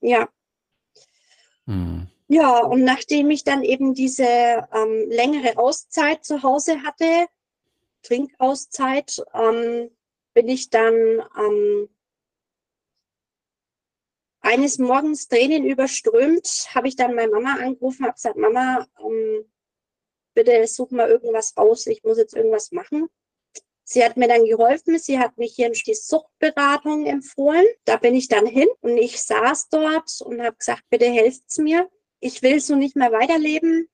[0.00, 0.28] Ja.
[1.66, 2.06] Hm.
[2.28, 7.26] Ja, und nachdem ich dann eben diese ähm, längere Auszeit zu Hause hatte,
[8.02, 9.90] Trinkauszeit, ähm,
[10.34, 10.94] bin ich dann
[11.38, 11.88] ähm,
[14.40, 19.44] eines Morgens Tränen überströmt, habe ich dann meine Mama angerufen, habe gesagt, Mama, ähm,
[20.34, 23.08] bitte such mal irgendwas raus, ich muss jetzt irgendwas machen.
[23.88, 27.64] Sie hat mir dann geholfen, sie hat mich hier in die Suchtberatung empfohlen.
[27.84, 31.88] Da bin ich dann hin und ich saß dort und habe gesagt, bitte helft's mir
[32.20, 33.88] ich will so nicht mehr weiterleben.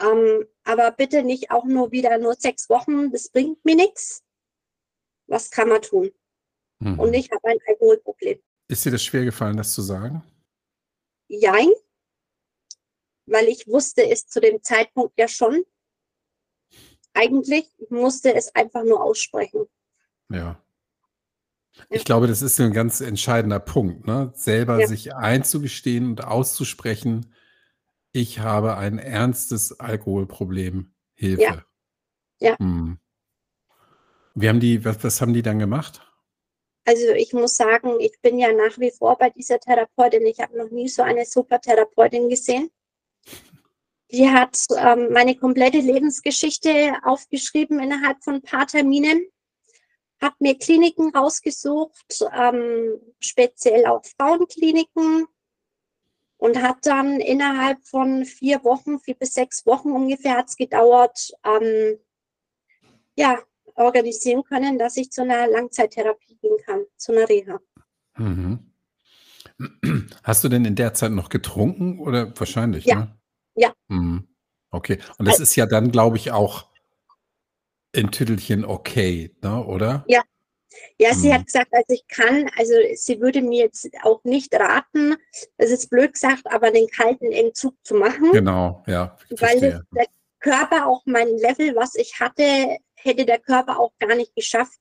[0.00, 4.22] Ähm, aber bitte nicht auch nur wieder nur sechs Wochen, das bringt mir nichts.
[5.26, 6.10] Was kann man tun?
[6.80, 6.98] Mhm.
[6.98, 8.40] Und ich habe ein Alkoholproblem.
[8.68, 10.22] Ist dir das schwer gefallen, das zu sagen?
[11.28, 11.70] Jein,
[13.26, 15.64] weil ich wusste es zu dem Zeitpunkt ja schon.
[17.14, 19.66] Eigentlich musste es einfach nur aussprechen.
[20.30, 20.60] Ja.
[21.90, 24.32] Ich glaube, das ist ein ganz entscheidender Punkt, ne?
[24.34, 24.86] Selber Ja.
[24.86, 27.32] sich einzugestehen und auszusprechen:
[28.12, 31.28] „Ich habe ein ernstes Alkoholproblem, Ja.
[31.28, 31.64] Hilfe.“
[32.40, 32.56] Ja.
[32.58, 32.98] Mhm.
[34.34, 36.00] Wie haben die, was, was haben die dann gemacht?
[36.86, 40.26] Also ich muss sagen, ich bin ja nach wie vor bei dieser Therapeutin.
[40.26, 42.70] Ich habe noch nie so eine super Therapeutin gesehen.
[44.10, 49.26] Die hat ähm, meine komplette Lebensgeschichte aufgeschrieben innerhalb von ein paar Terminen,
[50.20, 55.26] hat mir Kliniken rausgesucht, ähm, speziell auch Frauenkliniken
[56.36, 61.32] und hat dann innerhalb von vier Wochen, vier bis sechs Wochen ungefähr hat es gedauert,
[61.44, 61.98] ähm,
[63.16, 63.38] ja,
[63.76, 67.60] organisieren können, dass ich zu einer Langzeittherapie gehen kann, zu einer Reha.
[68.16, 68.70] Mhm.
[70.22, 72.84] Hast du denn in der Zeit noch getrunken oder wahrscheinlich?
[72.84, 72.96] Ja.
[72.96, 73.16] Ne?
[73.54, 73.72] Ja.
[73.88, 74.28] Mhm.
[74.70, 74.98] Okay.
[75.18, 76.66] Und das ist ja dann, glaube ich, auch
[77.92, 79.64] in Tüttelchen okay, ne?
[79.64, 80.04] oder?
[80.08, 80.22] Ja.
[80.98, 81.34] Ja, sie Mhm.
[81.34, 85.14] hat gesagt, also ich kann, also sie würde mir jetzt auch nicht raten,
[85.56, 89.82] das ist blöd gesagt, aber den kalten Entzug zu machen, Genau, ja, weil verstehe.
[89.92, 90.06] der
[90.40, 94.80] Körper auch mein Level, was ich hatte, hätte der Körper auch gar nicht geschafft.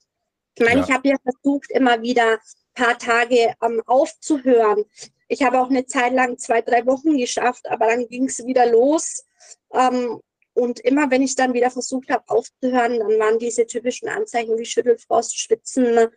[0.55, 0.85] Ich meine, Ja.
[0.87, 2.39] ich habe ja versucht, immer wieder ein
[2.73, 4.85] paar Tage ähm, aufzuhören.
[5.33, 8.69] Ich habe auch eine Zeit lang zwei, drei Wochen geschafft, aber dann ging es wieder
[8.71, 9.25] los.
[9.73, 10.21] Ähm,
[10.53, 14.65] und immer wenn ich dann wieder versucht habe aufzuhören, dann waren diese typischen Anzeichen wie
[14.65, 16.07] Schüttelfrost, Schwitzen,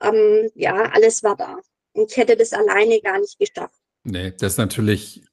[0.00, 1.58] ähm, ja, alles war da.
[1.94, 3.74] Und ich hätte das alleine gar nicht geschafft.
[4.04, 5.24] Nee, das ist natürlich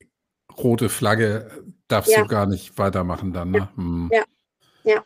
[0.57, 2.23] rote Flagge, darfst Ja.
[2.23, 3.69] du gar nicht weitermachen dann, ne?
[3.75, 4.09] Hm.
[4.11, 4.23] Ja.
[4.83, 5.05] Ja.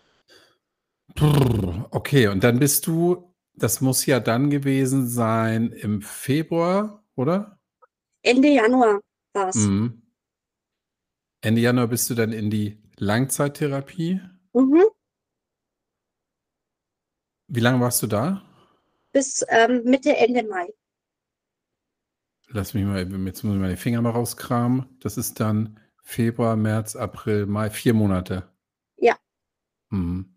[1.16, 7.55] Brrr, Okay, und dann bist du, das muss ja dann gewesen sein im Februar, oder?
[8.26, 9.02] Ende Januar
[9.34, 9.56] war es.
[9.56, 10.02] Mhm.
[11.42, 14.20] Ende Januar bist du dann in die Langzeittherapie.
[14.54, 14.84] Mhm.
[17.48, 18.42] Wie lange warst du da?
[19.12, 20.68] Bis ähm, Mitte, Ende Mai.
[22.48, 24.98] Lass mich mal, jetzt muss ich meine Finger mal rauskramen.
[25.00, 28.52] Das ist dann Februar, März, April, Mai, vier Monate.
[28.98, 29.16] Ja.
[29.90, 30.36] Mhm.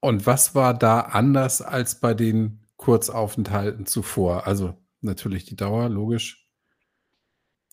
[0.00, 4.46] Und was war da anders als bei den Kurzaufenthalten zuvor?
[4.46, 6.48] Also natürlich die Dauer, logisch.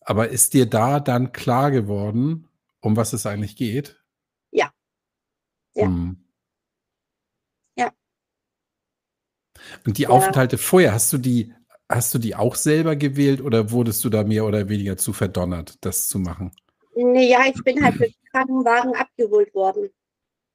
[0.01, 2.47] Aber ist dir da dann klar geworden,
[2.79, 4.03] um was es eigentlich geht?
[4.51, 4.71] Ja.
[5.75, 5.87] Ja.
[5.87, 6.25] Mhm.
[7.75, 7.91] Ja.
[9.85, 10.09] Und die Ja.
[10.09, 11.53] Aufenthalte vorher, hast du die,
[11.87, 15.77] hast du die auch selber gewählt oder wurdest du da mehr oder weniger zu verdonnert,
[15.81, 16.51] das zu machen?
[16.95, 19.89] Nee, ja, ich bin halt mit Krankenwagen abgeholt worden.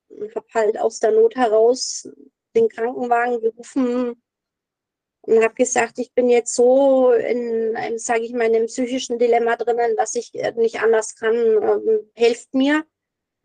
[0.09, 2.09] Und habe halt aus der Not heraus
[2.55, 4.23] den Krankenwagen gerufen
[5.27, 9.19] und habe gesagt, ich bin jetzt so in einem, sage ich mal, in einem psychischen
[9.19, 12.85] Dilemma drinnen, dass ich äh, nicht anders kann, ähm, helft mir.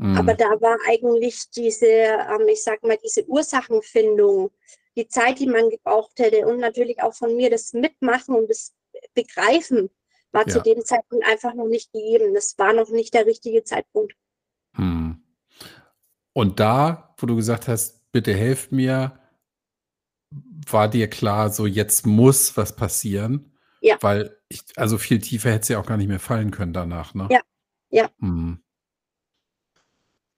[0.01, 0.37] Aber Mhm.
[0.37, 4.49] da war eigentlich diese, ähm, ich sag mal, diese Ursachenfindung,
[4.95, 8.73] die Zeit, die man gebraucht hätte und natürlich auch von mir das Mitmachen und das
[9.13, 9.89] Begreifen
[10.31, 10.63] war zu Ja.
[10.63, 12.33] dem Zeitpunkt einfach noch nicht gegeben.
[12.33, 14.13] Das war noch nicht der richtige Zeitpunkt.
[14.75, 15.21] Hm.
[16.33, 19.19] Und da, wo du gesagt hast, bitte helft mir,
[20.31, 23.57] war dir klar, so jetzt muss was passieren?
[23.81, 23.97] Ja.
[24.01, 27.13] Weil ich, also viel tiefer hätte es ja auch gar nicht mehr fallen können danach,
[27.13, 27.27] ne?
[27.31, 27.41] Ja,
[27.89, 28.09] ja.
[28.19, 28.61] Hm.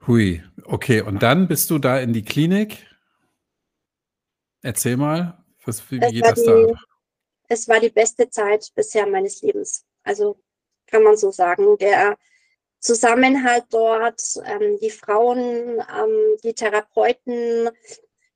[0.07, 1.01] Hui, okay.
[1.01, 2.87] Und dann bist du da in die Klinik.
[4.61, 6.79] Erzähl mal, was, wie, Es geht war das da die, ab?
[7.47, 9.85] es war die beste Zeit bisher meines Lebens.
[10.03, 10.41] Also
[10.87, 11.77] kann man so sagen.
[11.79, 12.17] Der
[12.79, 17.69] Zusammenhalt dort, ähm, die Frauen, ähm, die Therapeuten,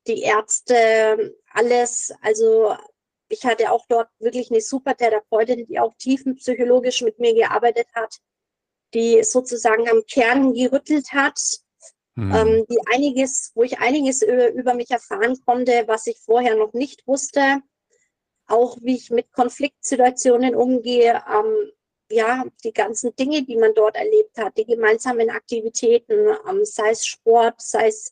[0.07, 2.13] die Ärzte, alles.
[2.21, 2.75] Also
[3.29, 8.19] ich hatte auch dort wirklich eine super Therapeutin, die auch tiefenpsychologisch mit mir gearbeitet hat,
[8.93, 11.39] die sozusagen am Kern gerüttelt hat,
[12.17, 12.31] Hm.
[12.33, 16.73] ähm, die einiges, wo ich einiges über, über mich erfahren konnte, was ich vorher noch
[16.73, 17.61] nicht wusste.
[18.47, 21.71] Auch wie ich mit Konfliktsituationen umgehe, ähm,
[22.09, 27.05] ja, die ganzen Dinge, die man dort erlebt hat, die gemeinsamen Aktivitäten, ähm, sei es
[27.05, 28.11] Sport, sei es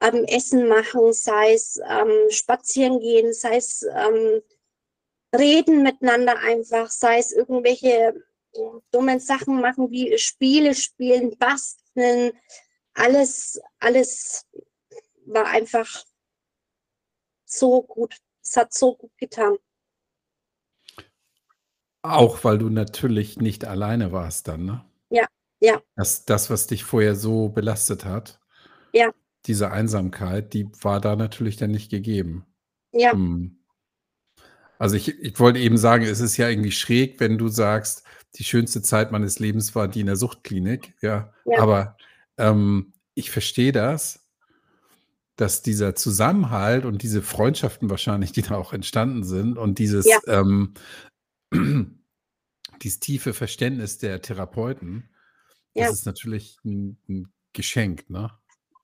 [0.00, 4.42] ähm, Essen machen, sei es ähm, spazieren gehen, sei es ähm,
[5.34, 8.14] reden miteinander einfach, sei es irgendwelche
[8.52, 12.32] äh, dummen Sachen machen wie Spiele spielen, basteln,
[12.94, 14.46] alles, alles
[15.26, 16.04] war einfach
[17.44, 18.16] so gut.
[18.42, 19.56] Es hat so gut getan.
[22.02, 24.84] Auch weil du natürlich nicht alleine warst dann, ne?
[25.08, 25.26] Ja,
[25.60, 25.82] ja.
[25.96, 28.38] Das, das, was dich vorher so belastet hat,
[28.92, 29.12] Ja.
[29.46, 32.46] Diese Einsamkeit, die war da natürlich dann nicht gegeben.
[32.92, 33.58] Ja, Hm.
[34.78, 38.02] Also ich, ich wollte eben sagen, es ist ja irgendwie schräg, wenn du sagst,
[38.34, 40.94] die schönste Zeit meines Lebens war die in der Suchtklinik.
[41.00, 41.60] Ja, Ja.
[41.60, 41.96] aber
[42.38, 44.26] ähm, ich verstehe das,
[45.36, 50.18] dass dieser Zusammenhalt und diese Freundschaften wahrscheinlich, die da auch entstanden sind und dieses, Ja.
[50.26, 50.74] ähm,
[52.82, 55.08] dieses tiefe Verständnis der Therapeuten,
[55.74, 55.92] das Ja.
[55.92, 58.30] ist natürlich ein, ein Geschenk, ne?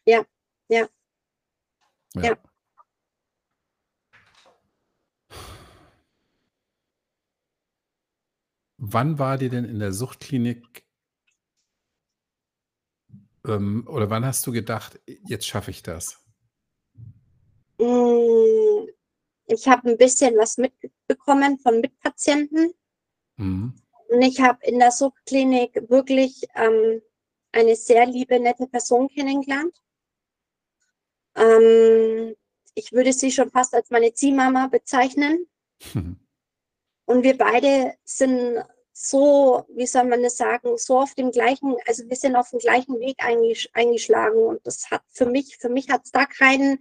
[0.07, 0.25] Ja,
[0.71, 0.89] ja.
[2.15, 2.23] Ja.
[2.23, 2.37] Ja.
[8.79, 10.85] Wann war dir denn in der Suchtklinik
[13.47, 16.19] ähm, oder wann hast du gedacht: „Jetzt schaffe ich das?“
[17.79, 18.89] Hm,
[19.47, 22.73] ich habe 'n bisschen was mitbekommen von Mitpatienten.
[23.37, 23.75] Mhm.
[24.09, 27.01] Und ich habe in der Suchtklinik wirklich, ähm,
[27.53, 29.75] eine sehr liebe, nette Person kennengelernt.
[31.41, 32.37] Ähm,
[32.75, 35.49] ich würde sie schon fast als meine Ziehmama bezeichnen.
[37.07, 42.09] Und wir beide sind so, wie soll man das sagen, so auf dem gleichen also,
[42.09, 45.89] wir sind auf dem gleichen Weg eingesch eingeschlagen und das hat für mich für mich
[45.89, 46.79] hat's da kein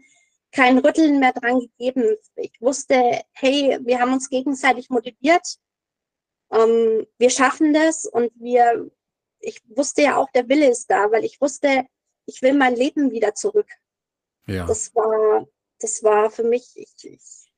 [0.52, 2.18] kein Rütteln mehr dran gegeben.
[2.36, 5.60] Ich wusste: „Hey, wir haben uns gegenseitig motiviert.
[6.52, 8.92] Ähm, wir schaffen das“ und wir
[9.40, 11.86] ich wusste ja auch, der Wille ist da, weil ich wusste,
[12.26, 13.68] ich will mein Leben wieder zurück.
[14.50, 14.66] Ja.
[14.66, 15.48] Das war
[15.80, 17.52] das war für mich ich ich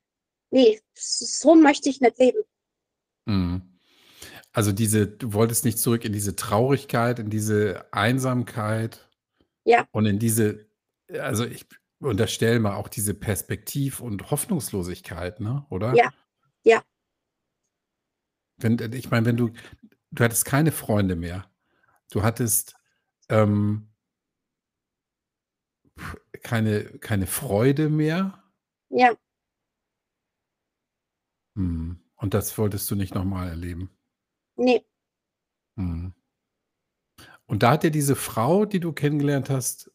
[0.52, 2.44] ne, s so möchte ich nicht leben.
[3.26, 3.62] Mhm.
[4.54, 9.10] Also, diese du wolltest nicht zurück in diese Traurigkeit, in diese Einsamkeit
[9.66, 9.88] Ja.
[9.92, 10.68] und in diese
[11.20, 11.66] also, ich
[12.02, 15.94] unterstelle mal auch diese Perspektiv und Hoffnungslosigkeit, ne, oder?
[15.96, 16.10] Ja,
[16.64, 16.84] ja.
[18.60, 19.52] Wenn ich meine, wenn du
[20.12, 21.50] du hattest keine Freunde mehr.
[22.12, 22.76] Du hattest,
[23.30, 23.91] ähm
[26.44, 28.44] keine keine Freude mehr.
[28.92, 29.16] Ja.
[31.58, 32.00] Mhm.
[32.16, 33.92] Und das wolltest du nicht noch mal erleben?
[34.58, 34.84] Ne.
[35.78, 36.12] Mhm.
[37.50, 39.92] Und da hat dir diese Frau, die du kennengelernt hast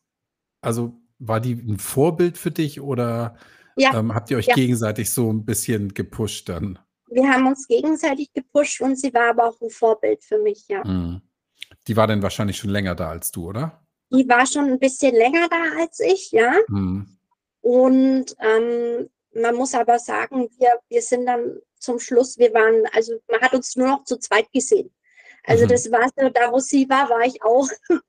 [0.62, 3.36] also, war die 'n Vorbild für dich oder,
[3.78, 4.54] Ja, ähm, habt ihr euch ja.
[4.54, 6.78] gegenseitig so 'n bisschen gepusht dann?
[7.08, 10.82] Wir haben uns gegenseitig gepusht und sie war aber auch 'n Vorbild für mich, ja.
[10.82, 11.22] Mhm.
[11.88, 13.85] Die war dann wahrscheinlich schon länger da als du, oder?
[14.12, 16.54] Die war schon 'n bisschen länger da als ich, ja.
[16.68, 17.06] Mhm.
[17.62, 23.14] Und, ähm, man muss aber sagen, wir wir sind dann zum Schluss wir waren also,
[23.30, 24.90] man hat uns nur noch zu zweit gesehen.
[25.44, 25.68] Also, Mhm.
[25.70, 27.68] das war so da, wo sie war, war ich auch.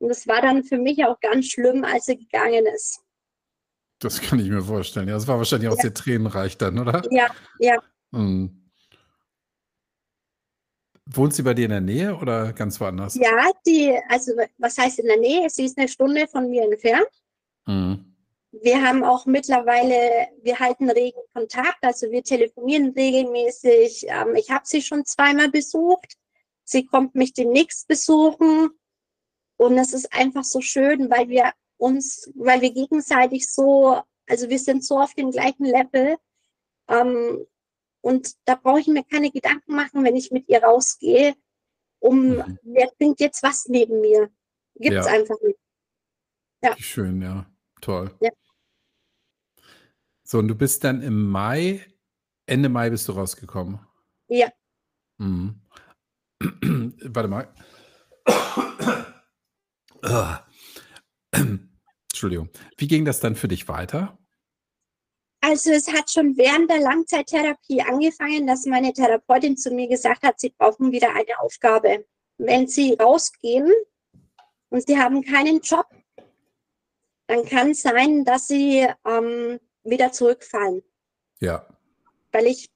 [0.00, 3.00] Und das war dann für mich auch ganz schlimm, als sie gegangen ist.
[4.00, 5.06] Das kann ich mir vorstellen.
[5.08, 5.82] Ja, das war wahrscheinlich auch Ja.
[5.82, 7.02] sehr tränenreich dann, oder?
[7.10, 7.28] Ja,
[7.60, 7.78] ja.
[8.10, 8.61] Mhm.
[11.06, 13.14] Wohnt sie bei dir in der Nähe oder ganz woanders?
[13.16, 15.50] Ja, die also, wa was heißt in der Nähe?
[15.50, 17.08] Sie ist 'ne Stunde von mir entfernt.
[17.66, 18.14] Mhm.
[18.52, 24.06] Wir haben auch mittlerweile wir halten regen Kontakt, also, wir telefonieren regelmäßig.
[24.08, 26.14] Ähm, ich habe sie schon zweimal besucht.
[26.64, 28.70] Sie kommt mich demnächst besuchen.
[29.56, 34.58] Und es ist einfach so schön, weil wir uns weil wir gegenseitig so also, wir
[34.58, 36.16] sind so auf dem gleichen Level.
[36.88, 37.44] Ähm,
[38.02, 41.34] und da brauche ich mir keine Gedanken machen, wenn ich mit ihr rausgehe,
[42.00, 42.58] um Mhm.
[42.62, 44.30] wer trinkt jetzt was neben mir?
[44.74, 45.12] Gibt's Ja.
[45.12, 45.58] einfach nicht.
[46.62, 46.76] Ja.
[46.78, 47.46] Schön, ja.
[47.80, 48.14] Toll.
[48.20, 48.30] Ja.
[50.24, 51.86] So, und du bist dann im Mai
[52.46, 53.80] Ende Mai bist du rausgekommen?
[54.28, 54.50] Ja.
[55.18, 55.60] Mhm.
[57.04, 57.54] Warte mal.
[62.12, 62.50] Entschuldigung.
[62.76, 64.18] Wie ging das dann für dich weiter?
[65.44, 70.38] Also, es hat schon während der Langzeittherapie angefangen, dass meine Therapeutin zu mir gesagt hat,
[70.38, 72.06] sie brauchen wieder eine Aufgabe.
[72.38, 73.70] Wenn sie rausgehen
[74.70, 75.86] und sie haben keinen Job
[77.32, 80.82] dann kann's sein, dass sie, ähm, wieder zurückfallen.
[81.40, 81.66] Ja.
[82.30, 82.68] Weil ich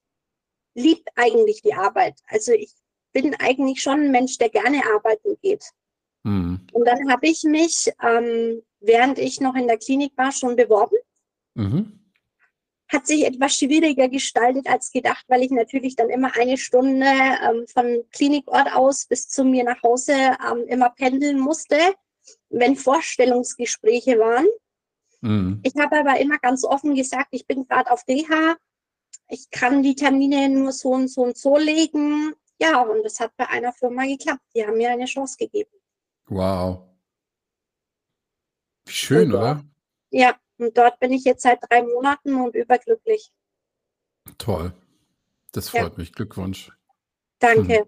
[0.75, 2.21] liebe eigentlich die Arbeit.
[2.29, 2.73] Also, ich
[3.13, 5.65] bin eigentlich schon 'n Mensch, der gerne arbeiten geht.
[6.23, 6.67] Mhm.
[6.73, 10.97] Und dann habe ich mich, ähm, während ich noch in der Klinik war, schon beworben.
[11.55, 12.06] Mhm.
[12.89, 17.67] Hat sich etwas schwieriger gestaltet als gedacht, weil ich natürlich dann immer eine Stunde, ähm,
[17.67, 21.77] von Klinikort aus bis zu mir nach Hause, ähm, immer pendeln musste,
[22.49, 24.47] wenn Vorstellungsgespräche waren.
[25.21, 25.61] Mhm.
[25.65, 28.57] Ich habe aber immer ganz offen gesagt: „Ich bin grad auf Reha.
[29.29, 33.37] Ich kann die Termine nur so und so und so legen.“ Ja, und das hat
[33.37, 34.43] bei einer Firma geklappt.
[34.55, 35.71] Die haben mir eine Chance gegeben.
[36.29, 36.83] Wow.
[38.89, 39.65] Schön, dort oder?
[40.11, 43.29] ja, und dort bin ich jetzt seit 3 Monaten und überglücklich.
[44.39, 44.73] Toll.
[45.53, 45.83] Das Ja.
[45.83, 46.13] freut mich.
[46.13, 46.71] Glückwunsch.
[47.41, 47.87] Danke.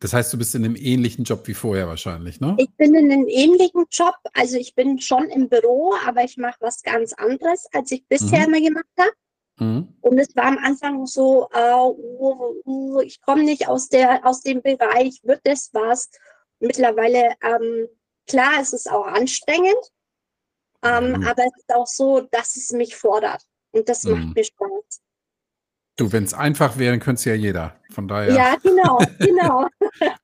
[0.00, 2.54] Das heißt, du bist in 'nem ähnlichen Job wie vorher wahrscheinlich, ne?
[2.58, 4.14] Ich bin in 'nem ähnlichen Job.
[4.34, 8.40] Also, ich bin schon im Büro, aber ich mache was ganz anderes, als ich bisher
[8.46, 8.54] Mhm.
[8.54, 9.10] immer gemacht habe.
[9.58, 9.94] Mhm.
[10.02, 14.42] Und es war am Anfang so, äh: „Oh, uh, ich komme nicht aus der aus
[14.42, 15.20] dem Bereich.
[15.22, 16.10] Wird das was?“
[16.60, 17.88] Mittlerweile, ähm
[18.28, 19.95] klar, es ist auch anstrengend, Ja,
[20.86, 21.28] ähm, du.
[21.28, 24.32] aber es ist auch so, dass es mich fordert und das macht Mhm.
[24.34, 25.00] mir Spaß.
[25.96, 27.80] Du, wenn's einfach wäre, dann könnt's ja jeder.
[27.90, 29.68] Von daher Ja, genau, genau.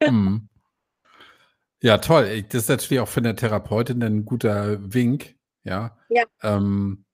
[0.07, 0.49] Mhm.
[1.83, 2.43] Ja, toll.
[2.45, 5.35] Das ist natürlich auch von der Therapeutin dann 'n guter Wink,
[5.65, 5.97] ja?
[6.09, 6.25] Ja.
[6.43, 7.05] Ähm,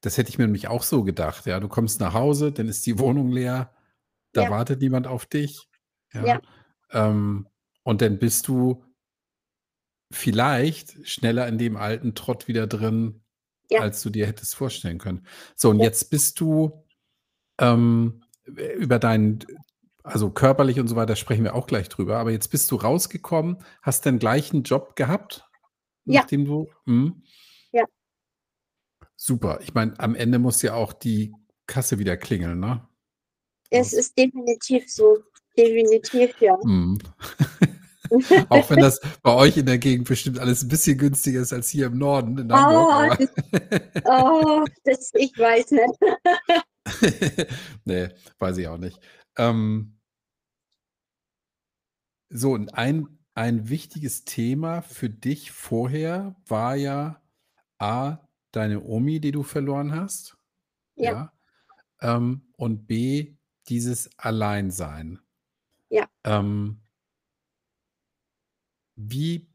[0.00, 1.60] das hätte ich mir nämlich auch so gedacht, ja.
[1.60, 3.74] Du kommst nach Hause, dann ist die Wohnung leer,
[4.32, 4.50] da Ja.
[4.50, 5.68] wartet niemand auf dich,
[6.14, 6.24] Ja.
[6.26, 6.40] ja.
[6.92, 7.48] Ähm,
[7.82, 8.84] und dann bist du
[10.10, 13.22] vielleicht schneller in dem alten Trott wieder drin,
[13.70, 13.80] Ja.
[13.80, 15.26] als du dir hättest vorstellen können.
[15.56, 15.84] So, und Ja.
[15.86, 16.84] jetzt bist du,
[17.58, 18.22] ähm,
[18.56, 19.40] äh, über deinen
[20.04, 23.58] also körperlich und so weiter sprechen wir auch gleich drüber, aber jetzt bist du rausgekommen,
[23.82, 25.44] hast den gleichen Job gehabt,
[26.04, 26.20] Ja.
[26.20, 27.24] nachdem du mhm.
[27.72, 27.84] Ja.
[29.16, 29.58] Super.
[29.62, 31.32] Ich meine, am Ende muss ja auch die
[31.66, 32.86] Kasse wieder klingeln, ne?
[33.70, 35.18] Es ist definitiv so.
[35.58, 36.56] Definitiv, ja.
[36.62, 36.98] Mhm.
[38.50, 41.68] Auch wenn das bei euch in der Gegend bestimmt alles 'n bisschen günstiger ist als
[41.68, 43.28] hier im Norden in Hamburg, Oh, das
[44.04, 45.98] oh, das ich weiß nicht.
[47.84, 49.00] Ne, weiß ich auch nicht.
[49.36, 49.96] Ähm
[52.30, 57.20] so, und ein ein wichtiges Thema für dich vorher war ja
[57.78, 58.18] A,
[58.52, 60.38] deine Omi, die du verloren hast,
[60.96, 61.32] Ja.
[62.02, 63.36] ja, ähm, und B,
[63.68, 65.20] dieses Alleinsein.
[65.90, 66.08] Ja.
[66.24, 66.80] Ähm
[68.96, 69.48] wie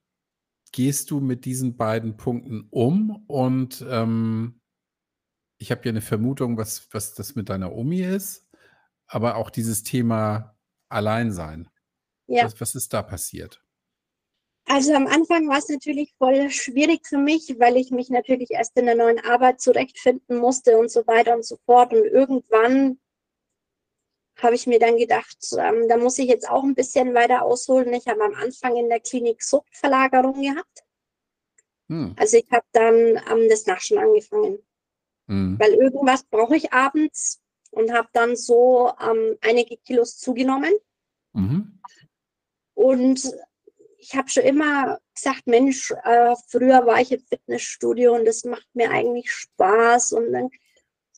[0.74, 3.26] gehst du mit diesen beiden Punkten um?
[3.28, 4.62] Und, ähm,
[5.60, 8.48] ich habe ja 'ne Vermutung, was was das mit deiner Omi ist,
[9.08, 10.58] aber auch dieses Thema
[10.89, 11.70] Alleinsein.
[12.30, 12.46] Ja.
[12.46, 13.62] Was was ist da passiert?
[14.68, 18.86] Also, am Anfang war's natürlich voll schwierig für mich, weil ich mich natürlich erst in
[18.86, 21.94] der neuen Arbeit zurechtfinden musste und so weiter und so fort.
[21.94, 23.00] Und irgendwann
[24.44, 27.94] habe ich mir dann gedacht, ähm, da muss ich jetzt auch 'n bisschen weiter ausholen.
[27.94, 30.84] Ich habe am Anfang in der Klinik Suchtverlagerung gehabt.
[31.89, 32.14] Hm.
[32.18, 32.96] Also, ich habe dann,
[33.30, 34.60] ähm, das Naschen angefangen.
[35.28, 35.58] Mhm.
[35.60, 40.74] Weil irgendwas brauche ich abends und habe dann so, ähm, einige Kilos zugenommen.
[41.34, 41.80] Mhm.
[42.76, 43.32] Und
[44.00, 48.68] ich habe schon immer gesagt: „Mensch, äh, früher war ich im Fitnessstudio und das macht
[48.74, 50.50] mir eigentlich Spaß.“ Und dann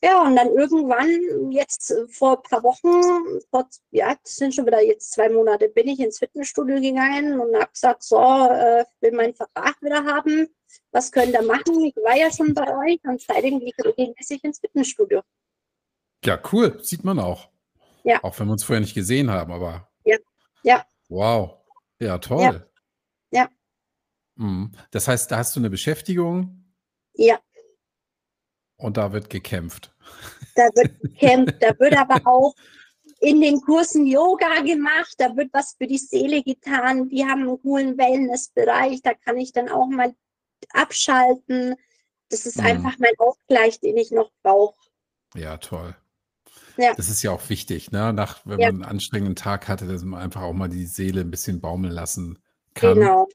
[0.04, 4.82] ja, und dann irgendwann jetzt äh, vor paar Wochen, vor ja, das sind schon wieder
[4.84, 9.14] jetzt 2 Monate, bin ich ins Fitnessstudio gegangen und habe gesagt: „So, äh, ich will
[9.14, 10.50] meinen Vertrag wieder haben.
[10.92, 11.82] Was könnt ihr machen?
[11.86, 15.22] Ich war ja schon bei euch.“ Und seitdem gehe ich regelmäßig ins Fitnessstudio.
[16.26, 17.50] Ja, cool, sieht man auch.
[18.04, 18.24] Ja.
[18.24, 20.18] Auch wenn wir uns vorher nicht gesehen haben, aber Ja,
[20.64, 20.86] ja.
[21.10, 21.58] wow.
[22.00, 22.18] Ja, Ja.
[22.20, 22.68] toll.
[23.32, 23.50] Ja.
[24.38, 24.72] Mhm.
[24.92, 26.66] Das heißt, da hast du 'ne Beschäftigung
[27.16, 27.40] Ja.
[28.84, 29.94] Und da wird gekämpft.
[30.56, 32.54] Da wird gekämpft, da wird aber auch
[33.22, 37.10] in den Kursen Yoga gemacht, da wird was für die Seele getan.
[37.10, 40.14] Die haben 'n coolen Wellnessbereich, da kann ich dann auch mal
[40.74, 41.76] abschalten.
[42.30, 42.66] Das ist Mhm.
[42.66, 44.76] einfach mein Ausgleich, den ich noch brauche.
[45.36, 45.96] Ja, toll.
[46.78, 46.94] Ja.
[46.96, 48.14] Das ist ja auch wichtig, ne?
[48.14, 48.72] Nach wenn Ja.
[48.72, 51.94] man 'n anstrengenden Tag hatte, dass man einfach auch mal die Seele 'n bisschen baumeln
[51.94, 52.40] lassen
[52.76, 53.28] kann, Genau.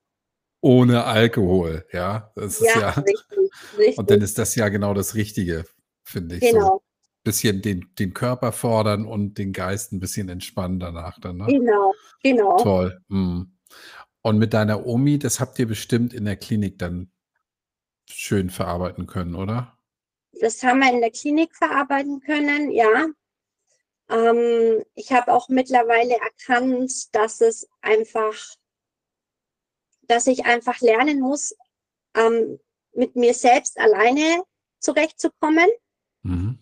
[0.61, 2.33] Ohne Alkohol, ja?
[2.37, 3.53] Das ist Ja, ja richtig,
[3.97, 4.23] und dann richtig.
[4.23, 5.65] ist das ja genau das Richtige,
[6.05, 6.83] finde ich, so Genau.
[7.25, 11.55] bisschen den den Körper fordern und den Geist 'n bisschen entspannen danach dann, ne?
[11.55, 12.57] Genau, genau.
[12.63, 13.57] Toll, mhm.
[14.23, 17.11] Und mit deiner Omi, das habt ihr bestimmt in der Klinik dann
[18.11, 19.79] schön verarbeiten können, oder?
[20.41, 23.09] Das haben wir in der Klinik verarbeiten können, ja.
[24.11, 28.35] Ähm, ich habe auch mittlerweile erkannt, dass es einfach
[30.09, 31.55] dass ich einfach lernen muss,
[32.17, 32.59] ähm,
[32.93, 34.43] mit mir selbst alleine
[34.81, 35.69] zurechtzukommen.
[36.23, 36.59] Mhm.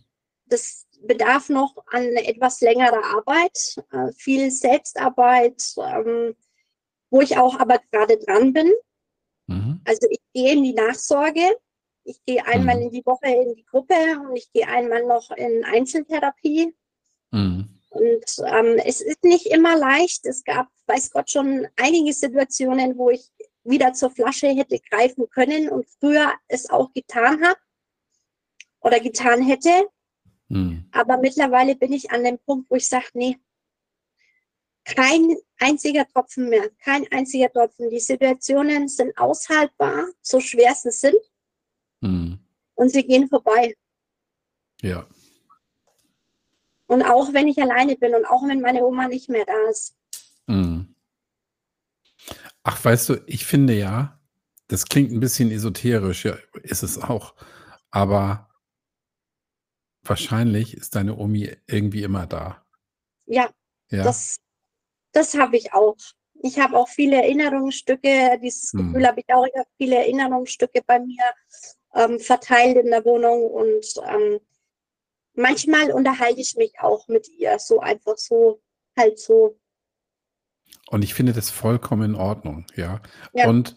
[0.47, 6.34] Das bedarf noch an etwas längerer Arbeit, äh, viel Selbstarbeit, ähm,
[7.11, 8.72] wo ich auch aber grade dran bin.
[9.47, 9.80] Mhm.
[9.84, 11.57] Also, ich gehe in die Nachsorge.
[12.05, 12.82] Ich gehe einmal Mhm.
[12.82, 13.94] in die Woche in die Gruppe
[14.28, 16.74] und ich gehe einmal noch in Einzeltherapie.
[17.32, 17.68] Mhm.
[17.90, 20.26] Und, ähm, es ist nicht immer leicht.
[20.26, 23.30] Es gab, weiß Gott, schon einige Situationen, wo ich
[23.68, 27.58] wieder zur Flasche hätte greifen können und früher es auch getan habe
[28.80, 29.88] oder getan hätte.
[30.48, 30.88] Mhm.
[30.92, 33.36] Aber mittlerweile bin ich an dem Punkt, wo ich sage: „Ne“
[34.84, 37.90] kein einziger Tropfen mehr, kein einziger Tropfen.
[37.90, 41.18] Die Situationen sind aushaltbar, so schwer sie sind.
[42.00, 42.38] Mhm.
[42.74, 43.74] Und sie gehen vorbei.
[44.82, 45.06] Ja.
[46.86, 49.96] Und auch wenn ich alleine bin und auch wenn meine Oma nicht mehr da ist.
[50.46, 50.94] Mhm.
[52.68, 54.18] Ach, weißt du, ich finde ja,
[54.66, 57.32] das klingt 'n bisschen esoterisch, ja, ist es auch,
[57.92, 58.48] aber
[60.04, 62.64] wahrscheinlich ist deine Omi irgendwie immer da.
[63.26, 63.50] Ja,
[63.90, 64.04] Ja?
[64.04, 64.36] das
[65.12, 65.96] das habe ich auch.
[66.42, 68.38] Ich habe auch viele Erinnerungsstücke.
[68.42, 69.06] Dieses Gefühl Mhm.
[69.06, 69.46] habe ich auch.
[69.46, 71.22] Ich habe viele Erinnerungsstücke bei mir,
[71.94, 74.40] ähm, verteilt in der Wohnung und, ähm,
[75.34, 78.60] manchmal unterhalte ich mich auch mit ihr, so einfach so
[78.98, 79.58] halt so.
[80.88, 83.00] Und ich finde das vollkommen in Ordnung, ja?
[83.34, 83.48] Ja.
[83.48, 83.76] Und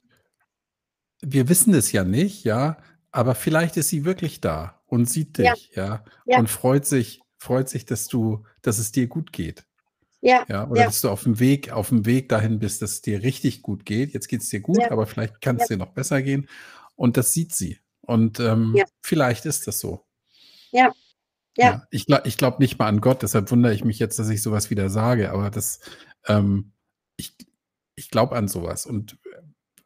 [1.22, 2.78] wir wissen es ja nicht, ja,
[3.12, 6.40] aber vielleicht ist sie wirklich da und sieht dich, ja, Ja.
[6.40, 9.66] und freut sich freut sich, dass du dass es dir gut geht.
[10.22, 10.46] Ja.
[10.50, 13.24] Ja, oder dass du auf dem Weg auf dem Weg dahin bist, dass es dir
[13.24, 14.14] richtig gut geht.
[14.14, 16.48] Jetzt geht's dir gut, aber vielleicht kann es dir noch besser gehen.
[16.96, 17.80] Und das sieht sie.
[18.02, 20.06] Und, ähm, vielleicht ist das so.
[20.72, 20.92] Ja.
[21.58, 21.88] Ja.
[21.92, 24.42] Ich gla ich glaube nicht mal an Gott, deshalb wundere ich mich jetzt, dass ich
[24.42, 25.80] so was wieder sage, aber das,
[26.28, 26.74] ähm
[27.20, 27.36] ich
[27.96, 28.86] ich glaube an so was.
[28.88, 29.18] Und,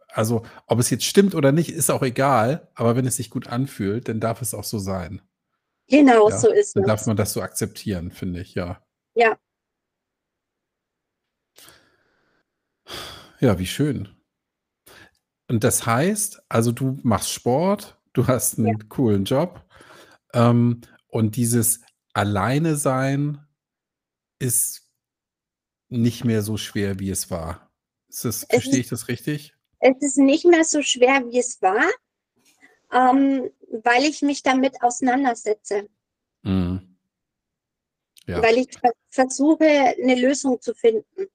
[0.10, 3.48] also, ob es jetzt stimmt oder nicht, ist auch egal, aber wenn es sich gut
[3.48, 5.22] anfühlt, dann darf es auch so sein.
[5.90, 7.08] Genau, Ja, so ist dann darf es.
[7.08, 8.82] man das so akzeptieren, finde ich, ja.
[9.16, 9.38] Ja.
[13.40, 14.10] Ja, wie schön.
[15.50, 18.66] Und das heißt, also, du machst Sport, du hast Ja.
[18.66, 19.66] 'n coolen Job,
[20.34, 21.82] ähm, und dieses
[22.14, 23.40] Alleine-Sein
[24.40, 24.83] ist
[25.94, 27.72] nicht mehr so schwer, wie es war.
[28.10, 29.54] Ist das Es verstehe ich das richtig?
[29.80, 31.84] es ist nicht mehr so schwer, wie es war,
[32.94, 33.50] ähm,
[33.84, 35.90] weil ich mich damit auseinandersetze.
[36.44, 36.98] Mhm.
[38.28, 38.42] Ja.
[38.42, 39.66] Weil ich ver versuche,
[40.02, 41.28] 'ne Lösung zu finden.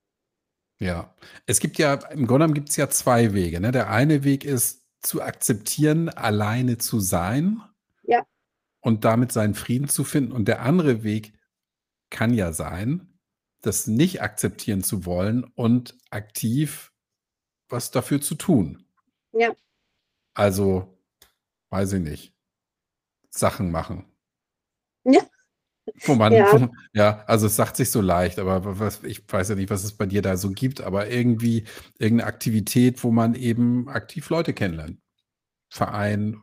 [0.81, 1.15] Ja.
[1.47, 3.73] Es gibt ja im Grunde genommen gibt's ja 2 Wege, ne?
[3.73, 7.61] Der eine Weg ist, zu akzeptieren, alleine zu sein
[8.05, 8.25] Ja.
[8.81, 10.33] und damit seinen Frieden zu finden.
[10.33, 11.35] Und der andere Weg
[12.11, 13.18] kann ja sein,
[13.69, 16.93] das nicht akzeptieren zu wollen und aktiv
[17.71, 18.85] was dafür zu tun.
[19.33, 19.55] Ja.
[20.35, 20.99] Also,
[21.71, 22.35] weiß ich nicht,
[23.31, 24.07] Sachen machen.
[25.05, 25.23] Ja.
[26.07, 26.53] Wo man Ja.
[26.53, 29.85] wo ja, also, es sagt sich so leicht, aber was ich weiß ja nicht, was
[29.85, 31.65] es bei dir da so gibt, aber irgendwie
[31.99, 35.01] irgend 'ne Aktivität, wo man eben aktiv Leute kennenlernt.
[35.71, 36.43] Verein.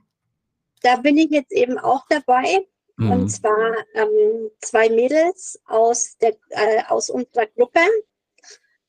[0.83, 2.67] Da bin ich jetzt eben auch dabei.
[2.97, 3.27] Und Mhm.
[3.29, 7.81] zwar, ähm, 2 Mädels aus der äh, aus unserer Gruppe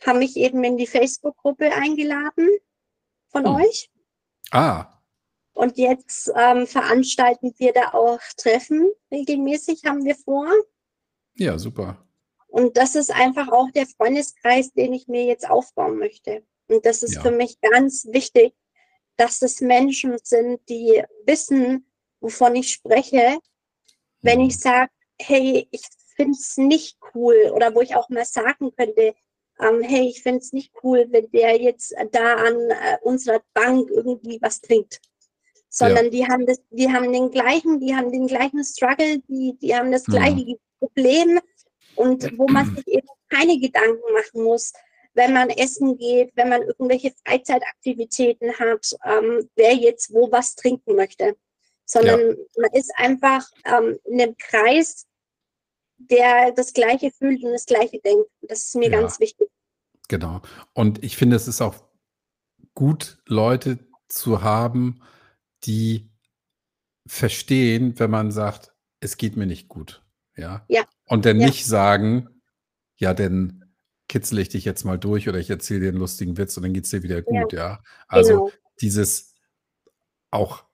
[0.07, 2.49] haben mich eben in die Facebook-Gruppe eingeladen
[3.29, 3.55] von Hm.
[3.57, 3.91] euch.
[4.53, 4.93] Ah.
[5.55, 10.47] Und jetzt, ähm, veranstalten wir da auch Treffen regelmäßig, haben wir vor.
[11.35, 11.97] Ja, super.
[12.47, 16.45] Und das ist einfach auch der Freundeskreis, den ich mir jetzt aufbauen möchte.
[16.69, 17.37] Und das ist für Ja.
[17.37, 18.55] mich ganz wichtig,
[19.17, 21.91] dass es Menschen sind, die wissen,
[22.21, 23.39] wovon ich spreche,
[24.27, 25.83] wenn ich sage: „Hey, ich
[26.16, 29.14] finde es nicht cool“, oder wo ich auch mal sagen könnte,
[29.61, 33.89] ähm: „Hey, ich finde es nicht cool, wenn der jetzt da an, äh, unserer Bank
[33.91, 35.01] irgendwie was trinkt.“
[35.79, 35.89] Ja.
[35.89, 39.74] Sondern die haben das die haben den gleichen die haben den gleichen Struggle, die die
[39.74, 40.12] haben das Mhm.
[40.12, 41.41] gleiche Problem
[41.95, 44.72] und wo man sich eben keine Gedanken machen muss,
[45.14, 50.95] wenn man essen geht, wenn man irgendwelche Freizeitaktivitäten hat, ähm, wer jetzt wo was trinken
[50.97, 51.37] möchte.
[51.89, 55.07] Sondern man ist einfach, ähm, in 'nem Kreis,
[55.99, 58.30] der das Gleiche fühlt und das Gleiche denkt.
[58.43, 58.91] Das ist mir Ja.
[58.91, 59.49] ganz wichtig.
[60.09, 60.43] Genau.
[60.74, 61.76] Und ich finde, es ist auch
[62.74, 63.78] gut, Leute
[64.09, 65.03] zu haben,
[65.64, 66.11] die
[67.07, 70.05] verstehen, wenn man sagt: „Es geht mir nicht gut“,
[70.37, 70.68] ja?
[70.70, 70.84] Ja.
[71.09, 71.45] Und dann Ja.
[71.45, 72.43] nicht sagen:
[72.99, 73.64] „Ja, dann
[74.09, 76.74] kitzele ich dich jetzt mal durch oder ich erzähle dir 'n lustigen Witz und dann
[76.74, 77.47] geht's dir wieder Ja.
[77.47, 77.82] gut“, ja?
[78.09, 78.53] Also, Genau.
[78.82, 79.34] dieses
[80.32, 80.66] auch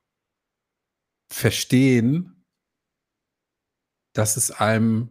[1.32, 2.42] verstehen
[4.16, 5.08] dass es einem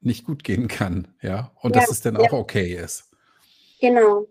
[0.00, 1.52] nicht gut gehen kann, ja?
[1.60, 2.20] Und Ja, dass es dann ja.
[2.20, 3.10] auch okay ist.
[3.80, 4.28] Genau.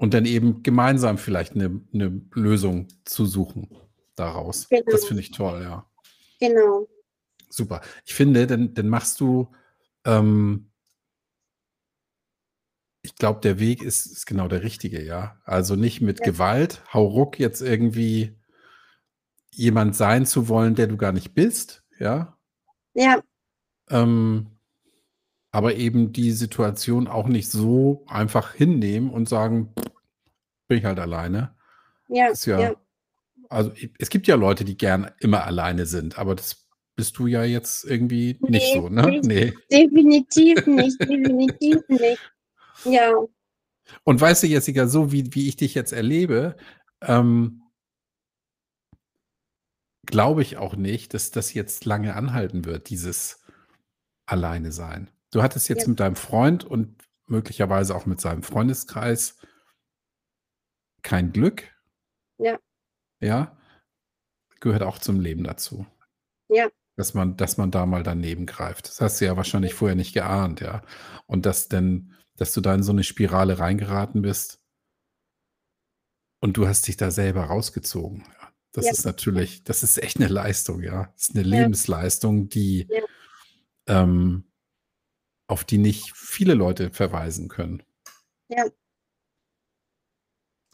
[0.00, 3.68] Und dann eben gemeinsam vielleicht 'ne 'ne Lösung zu suchen
[4.16, 4.68] daraus.
[4.68, 4.84] Genau.
[4.90, 5.86] Das finde ich toll, ja.
[6.40, 6.88] Genau.
[7.50, 7.80] Super.
[8.04, 9.48] Ich finde, dann dann machst du,
[10.04, 10.70] ähm
[13.04, 15.36] ich glaube, der Weg ist ist genau der richtige, ja?
[15.44, 16.24] Also, nicht mit Ja.
[16.24, 18.34] Gewalt, hauruck jetzt irgendwie
[19.56, 22.36] jemand sein zu wollen, der du gar nicht bist, ja?
[22.94, 23.22] Ja.
[23.90, 24.46] Ähm,
[25.50, 29.72] aber eben die Situation auch nicht so einfach hinnehmen und sagen:
[30.68, 31.54] „Bin ich halt alleine.“
[32.08, 32.74] Ja, ja ja.
[33.48, 37.44] also, es gibt ja Leute, die gern immer alleine sind, aber das bist du ja
[37.44, 39.02] jetzt irgendwie nicht Ne, so, ne?
[39.02, 39.52] nicht Ne.
[39.70, 42.20] definitiv nicht, definitiv nicht.
[42.84, 43.12] Ja.
[44.04, 46.56] Und weißt du, Jessica, so wie wie ich dich jetzt erlebe,
[47.02, 47.63] ähm
[50.06, 53.42] glaube ich auch nicht, dass das jetzt lange anhalten wird, dieses
[54.26, 55.10] Alleine-Sein.
[55.32, 55.88] Du hattest jetzt Ja.
[55.88, 56.96] mit deinem Freund und
[57.26, 59.38] möglicherweise auch mit seinem Freundeskreis
[61.04, 61.70] kein Glück.
[62.38, 62.58] Ja.
[63.22, 63.56] Ja?
[64.60, 65.86] Gehört auch zum Leben dazu.
[66.50, 66.68] Ja.
[66.96, 68.88] Dass man dass man da mal daneben greift.
[68.88, 70.82] Das hast du ja wahrscheinlich vorher nicht geahnt, ja?
[71.26, 74.56] Und dass denn dass du da in so 'ne Spirale reingeraten bist
[76.42, 78.43] und du hast dich da selber rausgezogen, ja.
[78.74, 78.90] Das Ja.
[78.90, 81.04] ist natürlich das ist echt 'ne Leistung, ja.
[81.14, 81.46] Das ist 'ne Ja.
[81.48, 83.02] Lebensleistung, die Ja.
[84.02, 84.44] ähm,
[85.48, 87.82] auf die nicht viele Leute verweisen können.
[88.48, 88.64] Ja.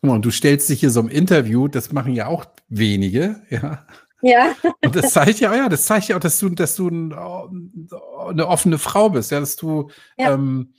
[0.02, 3.42] Guck mal, und du stellst dich hier so im Interview das machen ja auch wenige,
[3.50, 3.86] ja?
[4.22, 4.54] Ja.
[4.82, 8.46] Und das zeigt ja, ja, das zeigt ja auch, dass du, dass du ein, eine
[8.48, 10.34] offene Frau bist, ja, dass du, ja.
[10.34, 10.72] Ähm,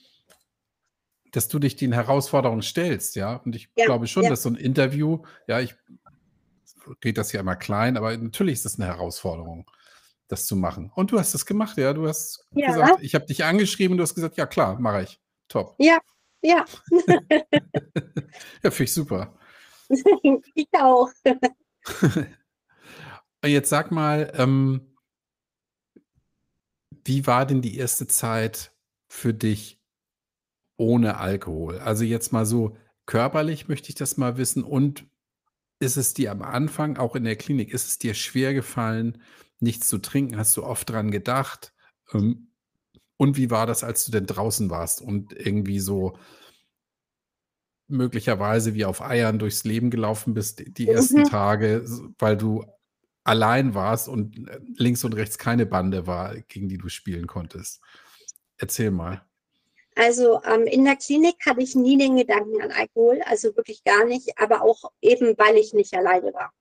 [1.34, 3.36] dass du dich den Herausforderungen stellst, ja.
[3.38, 4.30] Und ich ja, glaube schon, ja.
[4.30, 5.76] dass so ein Interview, ja, ich
[7.04, 9.70] rede das ja immer klein, aber natürlich ist es eine Herausforderung,
[10.28, 10.92] das zu machen.
[10.96, 11.94] Und du hast es gemacht, ja.
[11.94, 12.68] Du hast ja.
[12.68, 15.20] gesagt, ich habe dich angeschrieben und du hast gesagt, ja klar, mache ich.
[15.48, 15.76] Top.
[15.80, 16.00] Ja,
[16.42, 16.66] ja.
[18.64, 19.38] ja, finde ich super.
[20.56, 21.10] ich auch.
[23.46, 24.96] Jetzt sag mal, ähm,
[27.04, 28.72] wie war denn die erste Zeit
[29.08, 29.82] für dich
[30.78, 31.80] ohne Alkohol?
[31.80, 32.78] Also jetzt mal so
[33.08, 35.06] körperlich möchte ich das mal wissen und
[35.82, 39.22] ist es dir am Anfang, auch in der Klinik, ist es dir schwer gefallen,
[39.60, 40.38] nichts zu trinken?
[40.38, 41.74] Hast du oft dran gedacht?
[42.14, 42.52] Ähm,
[43.18, 46.18] und wie war das, als du denn draußen warst und irgendwie so
[47.88, 51.26] möglicherweise wie auf Eiern durchs Leben gelaufen bist, die ersten mhm.
[51.26, 51.86] Tage,
[52.20, 52.64] weil du
[53.24, 57.82] allein warst und äh, links und rechts keine Bande war, gegen die du spielen konntest?
[58.58, 59.26] Erzähl mal.
[59.96, 64.06] Also ähm, in der Klinik hatte ich nie den Gedanken an Alkohol, also wirklich gar
[64.06, 66.52] nicht, aber auch eben, weil ich nicht alleine war.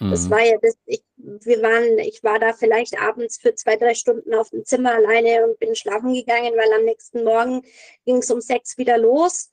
[0.00, 0.30] Das mhm.
[0.30, 4.32] war ja das, ich, wir waren, ich war da vielleicht abends für zwei, drei Stunden
[4.32, 7.62] auf dem Zimmer alleine und bin schlafen gegangen, weil am nächsten Morgen
[8.06, 9.50] ging es um sechs wieder los.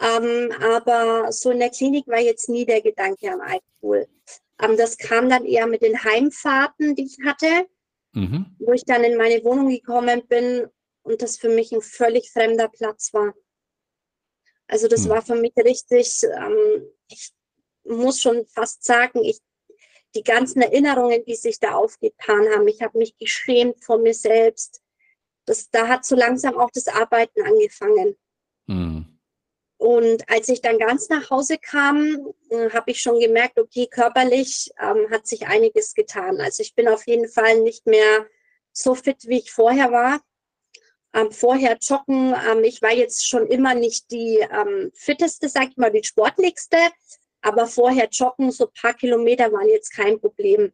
[0.00, 4.08] Ähm, aber so in der Klinik war jetzt nie der Gedanke an Alkohol.
[4.60, 7.66] Ähm, das kam dann eher mit den Heimfahrten, die ich hatte,
[8.14, 8.46] mhm.
[8.58, 10.66] wo ich dann in meine Wohnung gekommen bin
[11.04, 13.34] und das für mich ein völlig fremder Platz war.
[14.66, 15.10] Also das mhm.
[15.10, 17.32] war für mich richtig, ähm, ich
[17.84, 19.40] muss schon fast sagen, ich
[20.14, 22.68] die ganzen Erinnerungen, die sich da aufgetan haben.
[22.68, 24.80] Ich habe mich geschämt vor mir selbst.
[25.44, 28.16] Das, da hat so langsam auch das Arbeiten angefangen.
[28.66, 29.18] Mhm.
[29.76, 34.70] Und als ich dann ganz nach Hause kam, äh, habe ich schon gemerkt, okay, körperlich
[34.80, 36.40] ähm, hat sich einiges getan.
[36.40, 38.26] Also ich bin auf jeden Fall nicht mehr
[38.72, 40.20] so fit, wie ich vorher war.
[41.14, 45.76] Ähm, vorher joggen, ähm, ich war jetzt schon immer nicht die ähm, fitteste, sag ich
[45.76, 46.76] mal, die sportlichste,
[47.40, 50.72] aber vorher joggen, so ein paar Kilometer waren jetzt kein Problem.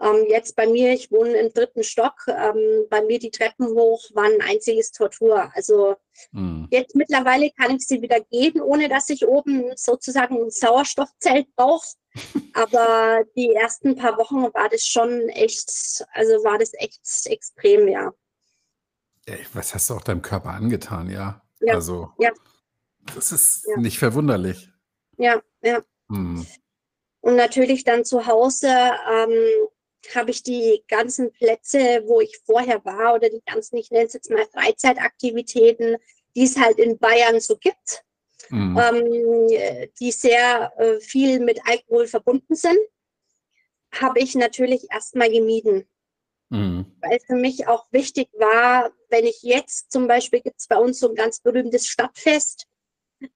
[0.00, 4.04] Ähm, jetzt bei mir, ich wohne im dritten Stock, ähm, bei mir die Treppen hoch
[4.14, 5.50] waren ein einziges Tortur.
[5.54, 5.96] Also
[6.30, 6.68] mhm.
[6.70, 11.88] jetzt mittlerweile kann ich sie wieder gehen, ohne dass ich oben sozusagen ein Sauerstoffzelt brauche.
[12.54, 18.12] Aber die ersten paar Wochen war das schon echt, also war das echt extrem, ja.
[19.52, 21.42] Was hast du auch deinem Körper angetan, ja?
[21.60, 21.74] Ja.
[21.74, 22.30] Also, ja.
[23.14, 23.80] das ist ja.
[23.80, 24.70] nicht verwunderlich.
[25.16, 25.82] Ja, ja.
[26.08, 26.46] Hm.
[27.20, 29.68] Und natürlich dann zu Hause ähm,
[30.14, 34.12] habe ich die ganzen Plätze, wo ich vorher war, oder die ganzen, ich nenne es
[34.12, 35.96] jetzt mal Freizeitaktivitäten,
[36.36, 38.04] die es halt in Bayern so gibt,
[38.50, 38.78] mhm.
[38.78, 42.78] ähm, die sehr äh, viel mit Alkohol verbunden sind,
[43.92, 45.88] habe ich natürlich erstmal gemieden.
[46.50, 46.96] Mhm.
[47.00, 51.00] Weil für mich auch wichtig war, wenn ich jetzt zum Beispiel gibt es bei uns
[51.00, 52.66] so ein ganz berühmtes Stadtfest,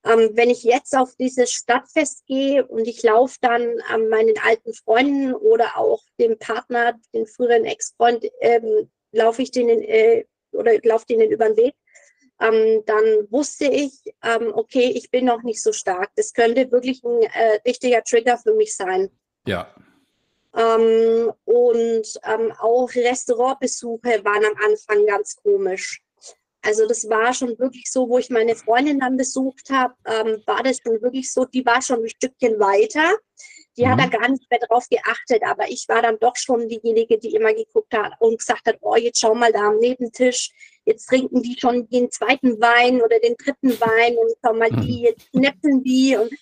[0.05, 4.75] ähm, wenn ich jetzt auf dieses Stadtfest gehe und ich laufe dann an meinen alten
[4.75, 11.07] Freunden oder auch dem Partner, den früheren Ex-Freund, ähm, laufe ich denen äh, oder laufe
[11.07, 11.75] denen über den Weg,
[12.41, 16.11] ähm, dann wusste ich, ähm, okay, ich bin noch nicht so stark.
[16.17, 19.11] Das könnte wirklich ein äh, richtiger Trigger für mich sein.
[19.47, 19.73] Ja.
[20.55, 26.03] Ähm, und ähm, auch Restaurantbesuche waren am Anfang ganz komisch.
[26.65, 30.63] Also das war schon wirklich so, wo ich meine Freundin dann besucht habe, ähm, war
[30.63, 33.19] das schon wirklich so, die war schon ein Stückchen weiter.
[33.77, 33.91] Die mhm.
[33.91, 37.35] hat da gar nicht mehr drauf geachtet, aber ich war dann doch schon diejenige, die
[37.35, 40.51] immer geguckt hat und gesagt hat, oh, jetzt schau mal da am Nebentisch,
[40.85, 44.99] jetzt trinken die schon den zweiten Wein oder den dritten Wein und schau mal die,
[44.99, 45.05] mhm.
[45.05, 46.33] jetzt knäppeln die und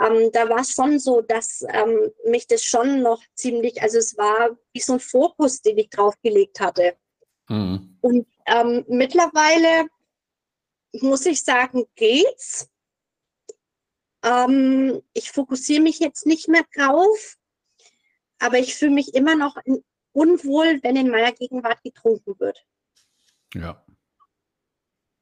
[0.00, 4.16] ähm, da war es schon so, dass ähm, mich das schon noch ziemlich, also es
[4.16, 6.96] war wie so ein Fokus, den ich drauf gelegt hatte.
[7.48, 7.96] Mhm.
[8.00, 9.88] Und ähm, mittlerweile
[10.92, 12.68] muss ich sagen, geht's.
[14.22, 17.36] Ähm, ich fokussiere mich jetzt nicht mehr drauf,
[18.38, 19.56] aber ich fühle mich immer noch
[20.12, 22.66] unwohl, wenn in meiner Gegenwart getrunken wird.
[23.54, 23.84] Ja.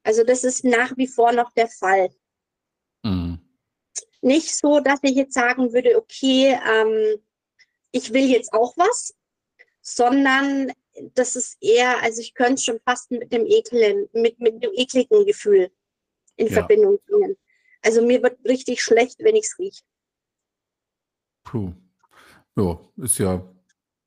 [0.03, 2.11] Also das ist nach wie vor noch der Fall.
[3.03, 3.44] Mhm.
[4.25, 7.21] Nicht so, dass ich jetzt sagen würde, okay, ähm,
[7.93, 9.15] ich will jetzt auch was,
[9.83, 10.73] sondern
[11.15, 15.27] das ist eher, also ich könnte schon fast mit dem Ekeln, mit, mit dem ekligen
[15.27, 15.71] Gefühl
[16.37, 16.55] in ja.
[16.55, 17.37] Verbindung bringen.
[17.83, 19.83] Also mir wird richtig schlecht, wenn ich es rieche.
[21.45, 21.75] Puh.
[22.57, 23.47] Ja, ist ja,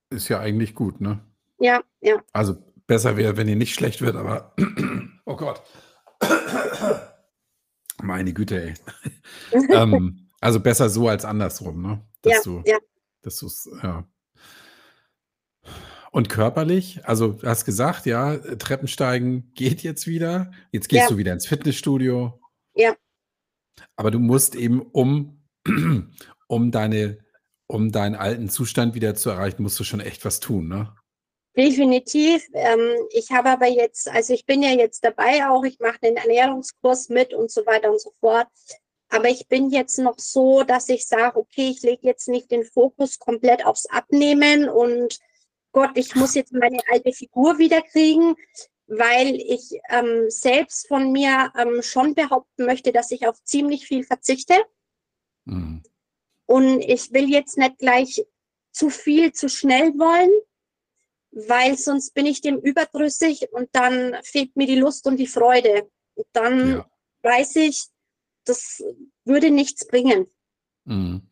[0.09, 1.24] ist ja eigentlich gut, ne?
[1.59, 2.24] Ja, ja.
[2.34, 2.55] Also
[2.88, 4.55] besser wäre, wenn ihr nicht schlecht wird, aber
[5.26, 5.61] oh Gott.
[8.02, 8.74] Meine Güte, ey.
[9.70, 12.02] ähm, also besser so als andersrum, ne?
[12.22, 12.78] Dass ja, du, ja.
[13.22, 14.08] Dass du es, ja.
[16.12, 17.02] Und körperlich?
[17.06, 20.52] Also, du hast gesagt, ja, Treppensteigen geht jetzt wieder.
[20.72, 21.10] Jetzt gehst Ja.
[21.10, 22.39] du wieder ins Fitnessstudio.
[22.76, 22.95] Ja.
[23.95, 25.43] Aber du musst eben, um
[26.48, 27.20] um deine
[27.68, 30.95] um deinen alten Zustand wieder zu erreichen, musst du schon echt was tun, ne?
[31.58, 32.47] Definitiv.
[32.53, 36.16] Ähm, ich habe aber jetzt, also ich bin ja jetzt dabei auch, ich mache den
[36.16, 38.47] Ernährungskurs mit und so weiter und so fort.
[39.10, 42.64] Aber ich bin jetzt noch so, dass ich sage, okay, ich lege jetzt nicht den
[42.64, 45.18] Fokus komplett aufs Abnehmen und
[45.72, 48.36] Gott, ich muss jetzt meine alte Figur wieder kriegen,
[48.86, 54.03] weil ich ähm, selbst von mir ähm, schon behaupten möchte, dass ich auf ziemlich viel
[54.03, 54.55] verzichte.
[55.45, 55.82] Mhm.
[56.45, 58.26] Und ich will jetzt nicht gleich
[58.72, 60.32] zu viel, zu schnell wollen,
[61.48, 65.90] weil sonst bin ich dem überdrüssig und dann fehlt mir die Lust und die Freude.
[66.16, 66.90] Und dann Ja.
[67.22, 67.86] weiß ich,
[68.46, 68.84] das
[69.26, 70.28] würde nichts bringen.
[70.86, 71.30] Mhm.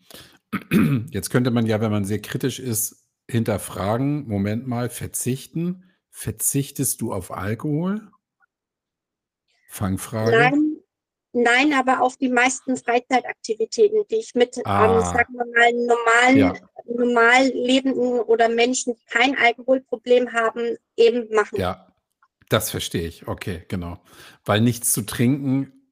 [1.12, 5.92] Jetzt könnte man ja, wenn man sehr kritisch ist, hinterfragen, Moment mal, verzichten.
[6.12, 8.12] Verzichtest du auf Alkohol?
[9.70, 10.32] Fangfrage.
[10.32, 10.75] Nein,
[11.36, 15.02] nein, aber auf die meisten Freizeitaktivitäten, die ich mit, ähm, Ah.
[15.14, 16.54] sagen wir mal, normalen, Ja.
[16.86, 21.60] normal lebenden oder Menschen, die kein Alkoholproblem haben, eben machen.
[21.60, 21.88] Ja,
[22.50, 23.28] das verstehe ich.
[23.28, 24.00] Okay, genau.
[24.46, 25.92] Weil nichts zu trinken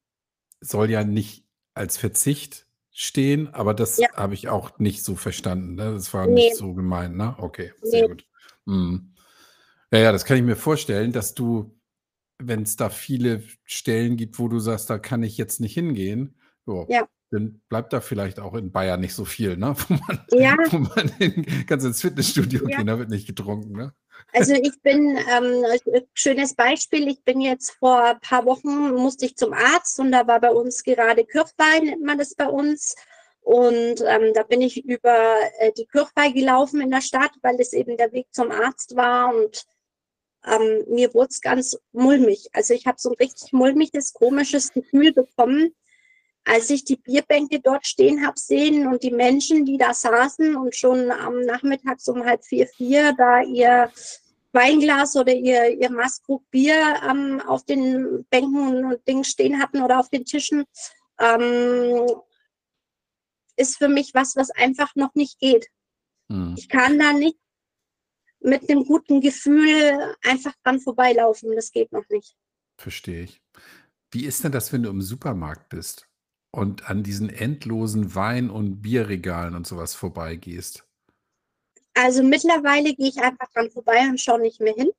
[0.62, 4.08] soll ja nicht als Verzicht stehen, aber das Ja.
[4.14, 5.94] habe ich auch nicht so verstanden, ne?
[5.94, 6.34] Das war Ne.
[6.36, 7.36] nicht so gemeint, ne?
[7.40, 8.10] Okay, sehr Ne.
[8.10, 8.26] gut.
[8.66, 9.14] Mhm.
[9.92, 11.76] Ja, ja, das kann ich mir vorstellen, dass du,
[12.40, 16.36] wenn's da viele Stellen gibt, wo du sagst: „Da kann ich jetzt nicht hingehen“,
[16.68, 17.08] ja, Ja.
[17.32, 19.76] dann bleibt da vielleicht auch in Bayern nicht so viel, ne?
[19.90, 20.56] Wo man Ja.
[20.72, 22.78] wo man hin kannst ins Fitnessstudio Ja.
[22.78, 23.94] gehen, da wird nicht getrunken, ne?
[24.32, 29.26] Also ich bin, ähm, äh, schönes Beispiel, ich bin jetzt vor ein paar Wochen musste
[29.26, 32.96] ich zum Arzt und da war bei uns gerade Kirchweih, nennt man das bei uns.
[33.42, 37.74] Und ähm, da bin ich über äh, die Kirchweih gelaufen in der Stadt, weil das
[37.74, 39.66] eben der Weg zum Arzt war und
[40.46, 42.50] ähm, mir wurde es ganz mulmig.
[42.54, 45.74] Also ich habe so ein richtig mulmiges, komisches Gefühl bekommen,
[46.46, 50.76] als ich die Bierbänke dort stehen habe sehen und die Menschen, die da saßen und
[50.76, 53.92] schon am Nachmittag um halb vier, vier da ihr
[54.52, 60.00] Weinglas oder ihr, ihr Maßkrug Bier ähm, auf den Bänken und Dingen stehen hatten oder
[60.00, 60.66] auf den Tischen,
[61.20, 62.06] ähm,
[63.56, 65.68] ist für mich was, was einfach noch nicht geht.
[66.28, 66.56] Mhm.
[66.58, 67.38] Ich kann da nicht
[68.44, 71.56] mit einem guten Gefühl einfach dran vorbeilaufen.
[71.56, 72.36] Das geht noch nicht.
[72.78, 73.42] Verstehe ich.
[74.12, 76.08] Wie ist denn das, wenn du im Supermarkt bist
[76.52, 80.86] und an diesen endlosen Wein und Bierregalen und so was vorbeigehst?
[81.96, 84.92] Also mittlerweile gehe ich einfach dran vorbei und schaue nicht mehr hin.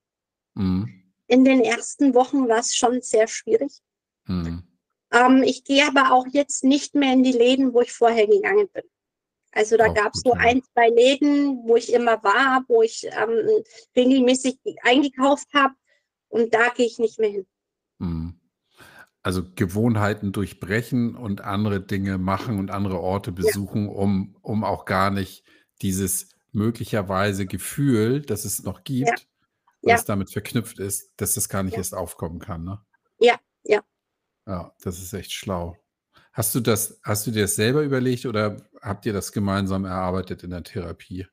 [0.55, 1.03] Mhm.
[1.27, 3.81] In den ersten Wochen war es schon sehr schwierig.
[4.27, 4.63] Mhm.
[5.13, 8.69] Ähm, ich gehe aber auch jetzt nicht mehr in die Läden, wo ich vorher gegangen
[8.73, 8.85] bin.
[9.55, 10.41] Also da gab es so ja.
[10.41, 13.63] ein, zwei Läden, wo ich immer war, wo ich ähm,
[13.97, 15.75] regelmäßig eingekauft habe
[16.29, 17.47] und da gehe ich nicht mehr hin.
[17.99, 18.41] Mhm.
[19.23, 23.37] Also Gewohnheiten durchbrechen und andere Dinge machen und andere Orte Ja.
[23.37, 25.45] besuchen, um um auch gar nicht
[25.83, 28.85] dieses möglicherweise Gefühl, das es noch Ja.
[28.85, 29.29] gibt,
[29.83, 29.95] Ja.
[29.95, 31.79] was damit verknüpft ist, dass das gar nicht Ja.
[31.79, 32.81] erst aufkommen kann, ne?
[33.21, 33.83] Ja, ja.
[34.47, 35.77] Ja, das ist echt schlau.
[36.33, 40.43] Hast du das hast du dir das selber überlegt oder habt ihr das gemeinsam erarbeitet
[40.45, 41.27] in der Therapie?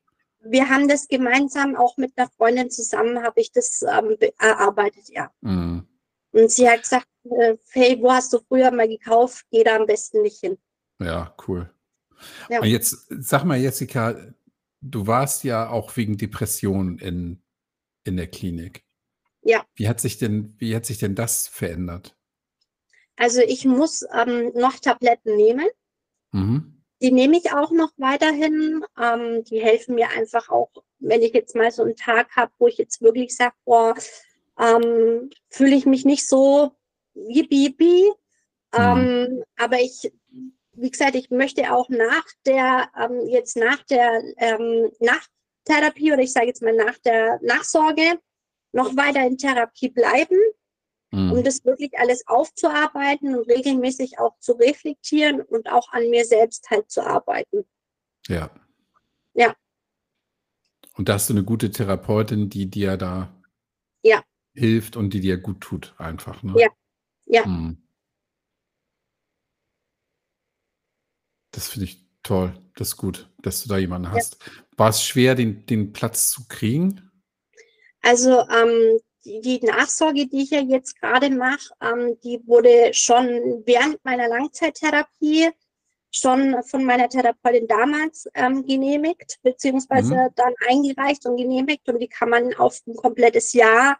[0.44, 5.08] Wir haben das gemeinsam auch mit einer Freundin zusammen, habe ich das ähm, be- erarbeitet,
[5.08, 5.30] ja.
[5.40, 5.86] Mhm.
[6.32, 9.46] Und sie hat gesagt, äh, hey, wo hast du früher mal gekauft?
[9.50, 10.58] Geh da am besten nicht hin.
[10.98, 11.72] Ja, cool.
[12.48, 12.60] Ja.
[12.60, 14.16] Und jetzt sag mal, Jessica,
[14.80, 17.42] du warst ja auch wegen Depressionen in
[18.04, 18.84] in der Klinik.
[19.42, 19.64] Ja.
[19.74, 22.16] Wie hat sich denn wie hat sich denn das verändert?
[23.16, 25.68] Also ich muss ähm, noch Tabletten nehmen.
[26.32, 26.81] Mhm.
[27.02, 28.84] Die nehme ich auch noch weiterhin.
[28.96, 32.68] Ähm, die helfen mir einfach auch, wenn ich jetzt mal so einen Tag habe, wo
[32.68, 33.94] ich jetzt wirklich sage, boah,
[34.58, 36.70] ähm, fühle ich mich nicht so
[37.14, 38.12] yippie yippie.
[38.72, 38.78] Mhm.
[38.78, 40.12] Ähm, aber ich,
[40.74, 46.32] wie gesagt, ich möchte auch nach der, ähm, jetzt nach der ähm, Nachtherapie oder ich
[46.32, 48.20] sage jetzt mal nach der Nachsorge
[48.70, 50.38] noch weiter in Therapie bleiben,
[51.12, 51.44] um Mhm.
[51.44, 56.90] das wirklich alles aufzuarbeiten und regelmäßig auch zu reflektieren und auch an mir selbst halt
[56.90, 57.64] zu arbeiten.
[58.28, 58.50] Ja.
[59.34, 59.54] Ja.
[60.96, 63.34] Und da hast du eine gute Therapeutin, die dir da
[64.02, 64.22] Ja.
[64.54, 66.54] hilft und die dir gut tut einfach, ne?
[66.58, 66.68] Ja.
[67.26, 67.46] Ja.
[67.46, 67.78] Mhm.
[71.50, 72.54] Das finde ich toll.
[72.76, 74.12] Das ist gut, dass du da jemanden Ja.
[74.14, 74.38] hast.
[74.76, 77.10] War es schwer, den den Platz zu kriegen?
[78.00, 83.62] Also ähm, die, die Nachsorge, die ich ja jetzt gerade mache, ähm, die wurde schon
[83.66, 85.50] während meiner Langzeittherapie
[86.10, 90.28] schon von meiner Therapeutin damals ähm, genehmigt, beziehungsweise mhm.
[90.36, 91.88] dann eingereicht und genehmigt.
[91.88, 93.98] Und die kann man auf ein komplettes Jahr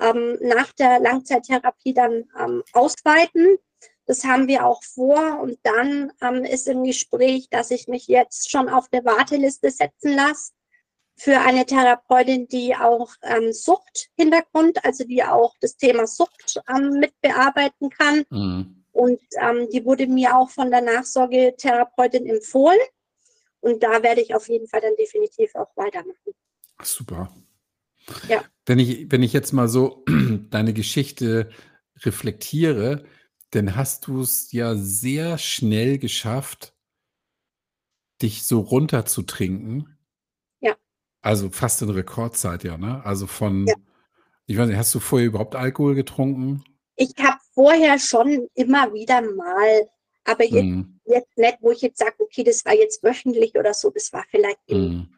[0.00, 3.58] ähm, nach der Langzeittherapie dann ähm, ausweiten.
[4.06, 5.38] Das haben wir auch vor.
[5.40, 10.14] Und dann ähm, ist im Gespräch, dass ich mich jetzt schon auf eine Warteliste setzen
[10.14, 10.52] lasse
[11.20, 17.90] für eine Therapeutin, die auch ähm, Suchthintergrund, also die auch das Thema Sucht ähm, mitbearbeiten
[17.90, 18.24] kann.
[18.30, 18.84] Mhm.
[18.92, 22.78] Und ähm, die wurde mir auch von der Nachsorgetherapeutin empfohlen.
[23.60, 26.32] Und da werde ich auf jeden Fall dann definitiv auch weitermachen.
[26.82, 27.30] Super.
[28.26, 28.42] Ja.
[28.64, 30.02] Wenn ich, wenn ich jetzt mal so
[30.48, 31.50] deine Geschichte
[31.98, 33.04] reflektiere,
[33.50, 36.72] dann hast du es ja sehr schnell geschafft,
[38.22, 39.98] dich so runterzutrinken.
[41.22, 43.02] Also fast in Rekordzeit, ja, ne?
[43.04, 43.74] Also von, ja.
[44.46, 46.64] ich weiß nicht, hast du vorher überhaupt Alkohol getrunken?
[46.96, 49.88] Ich habe vorher schon immer wieder mal,
[50.24, 51.00] aber jetzt, mm.
[51.04, 54.24] jetzt nicht, wo ich jetzt sage, okay, das war jetzt wöchentlich oder so, das war
[54.30, 55.08] vielleicht im mm.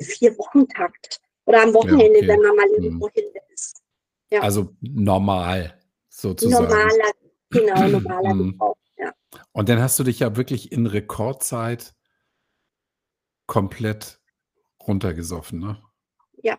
[0.00, 2.28] vier Wochen Takt oder am Wochenende, ja, okay.
[2.28, 3.10] wenn man mal irgendwo mm.
[3.14, 3.82] hin ist.
[4.30, 4.40] Ja.
[4.40, 6.64] Also normal sozusagen.
[6.64, 7.12] Normaler
[7.50, 8.52] Genau, normaler mhm.
[8.52, 9.12] Gebrauch, ja.
[9.52, 11.94] Und dann hast du dich ja wirklich in Rekordzeit
[13.46, 14.17] komplett
[14.88, 15.82] runtergesoffen, ne?
[16.42, 16.58] Ja.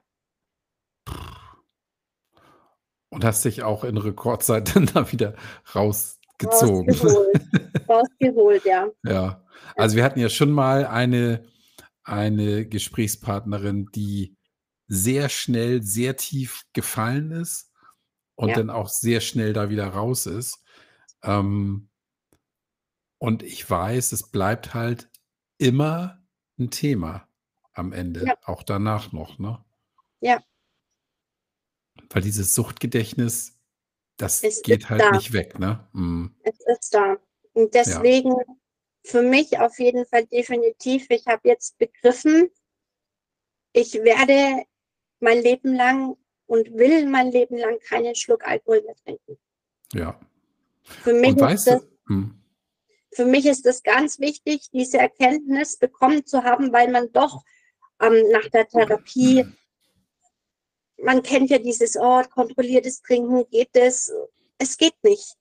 [3.10, 5.36] Und hast dich auch in Rekordzeit dann da wieder
[5.74, 6.94] rausgezogen.
[6.94, 7.42] Rausgeholt,
[7.90, 8.88] Rausgeholt ja.
[9.04, 9.44] Ja,
[9.76, 11.46] also wir hatten ja schon mal eine,
[12.04, 14.38] eine Gesprächspartnerin, die
[14.88, 17.72] sehr schnell, sehr tief gefallen ist
[18.36, 18.56] und ja.
[18.56, 20.64] dann auch sehr schnell da wieder raus ist.
[21.24, 21.90] Ähm,
[23.20, 25.10] und ich weiß, es bleibt halt
[25.58, 26.24] immer
[26.58, 27.29] ein Thema
[27.80, 28.38] am Ende, ja.
[28.44, 29.64] auch danach noch, ne?
[30.22, 30.44] Ja.
[32.10, 33.58] Weil dieses Suchtgedächtnis,
[34.18, 35.12] das es geht halt da.
[35.12, 35.88] nicht weg, ne?
[35.94, 36.36] Mhm.
[36.44, 37.18] Es ist da.
[37.54, 38.56] Und deswegen ja.
[39.04, 42.50] für mich auf jeden Fall definitiv, ich habe jetzt begriffen,
[43.74, 44.66] ich werde
[45.20, 46.18] mein Leben lang
[46.48, 49.38] und will mein Leben lang keinen Schluck Alkohol mehr trinken.
[49.94, 50.20] Ja.
[50.84, 52.42] Für mich, ist das, hm.
[53.12, 57.44] für mich ist es ganz wichtig, diese Erkenntnis bekommen zu haben, weil man doch
[58.02, 59.46] ähm, nach der Therapie,
[60.98, 64.12] man kennt ja dieses, oh, kontrolliertes Trinken, geht es?
[64.58, 65.36] Es geht nicht.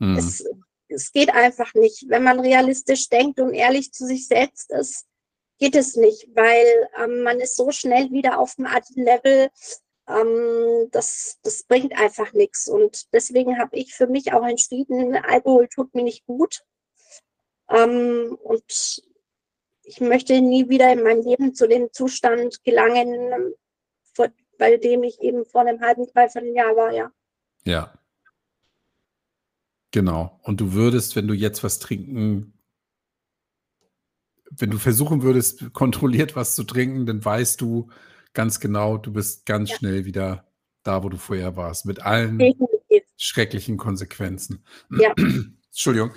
[0.00, 0.16] Hm.
[0.16, 0.44] Es,
[0.88, 2.04] es geht einfach nicht.
[2.08, 5.06] Wenn man realistisch denkt und ehrlich zu sich selbst ist,
[5.58, 9.50] geht es nicht, weil ähm, man ist so schnell wieder auf dem alten Level,
[10.08, 12.68] ähm, das, das bringt einfach nichts.
[12.68, 16.62] Und deswegen habe ich für mich auch entschieden, Alkohol tut mir nicht gut.
[17.70, 19.02] Ähm, und
[19.88, 23.54] ich möchte nie wieder in meinem Leben zu dem Zustand gelangen,
[24.12, 24.28] vor,
[24.58, 27.10] bei dem ich eben vor einem halben, dreiviertel Jahr war, ja.
[27.64, 27.94] Ja.
[29.90, 30.38] Genau.
[30.42, 32.52] Und du würdest, wenn du jetzt was trinken,
[34.50, 37.88] wenn du versuchen würdest, kontrolliert was zu trinken, dann weißt du,
[38.34, 39.76] ganz genau, du bist ganz ja.
[39.76, 40.46] schnell wieder
[40.82, 43.04] da, wo du vorher warst, mit allen Definitiv.
[43.16, 44.62] schrecklichen Konsequenzen.
[44.90, 45.14] Ja.
[45.70, 46.12] Entschuldigung.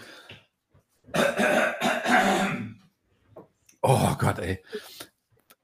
[3.82, 4.63] Oh Gott, ey.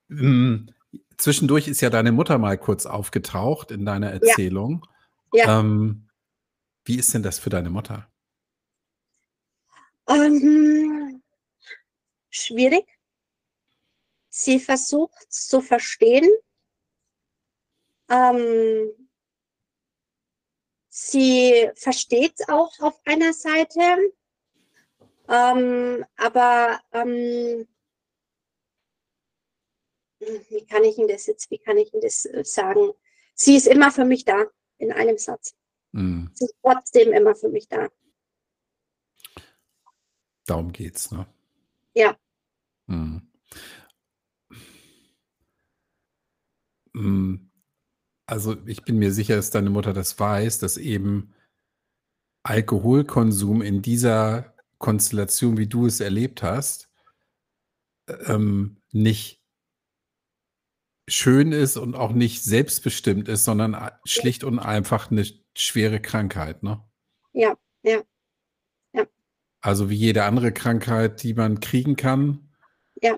[0.10, 0.74] Hm,
[1.18, 4.86] zwischendurch ist ja deine Mutter mal kurz aufgetaucht in deiner Erzählung.
[5.34, 5.46] Ja.
[5.46, 5.60] ja.
[5.60, 6.10] Ähm,
[6.86, 8.10] wie ist denn das für deine Mutter?
[10.08, 11.22] Ähm,
[12.30, 12.86] schwierig.
[14.30, 16.30] Sie versucht zu verstehen.
[18.10, 18.92] Ähm,
[20.88, 23.82] sie versteht es auch auf einer Seite,
[25.28, 27.68] ähm, aber ähm,
[30.20, 32.92] wie kann ich Ihnen das jetzt, wie kann ich Ihnen das äh, sagen?
[33.36, 34.46] Sie ist immer für mich da,
[34.78, 35.56] in einem Satz.
[35.92, 36.32] Mhm.
[36.34, 37.90] Sie ist trotzdem immer für mich da.
[40.46, 41.28] Darum geht's, ne?
[41.94, 42.18] Ja.
[42.88, 43.30] Mhm.
[46.96, 47.52] Hm,
[48.26, 51.36] also ich bin mir sicher, dass deine Mutter das weiß, dass eben
[52.44, 56.90] Alkoholkonsum in dieser Konstellation, wie du es erlebt hast,
[58.08, 59.44] ähm, nicht
[61.08, 66.84] schön ist und auch nicht selbstbestimmt ist, sondern schlicht und einfach eine schwere Krankheit, ne?
[67.34, 68.02] Ja, ja.
[68.94, 69.06] Ja.
[69.62, 72.50] Also wie jede andere Krankheit, die man kriegen kann.
[73.02, 73.18] Ja.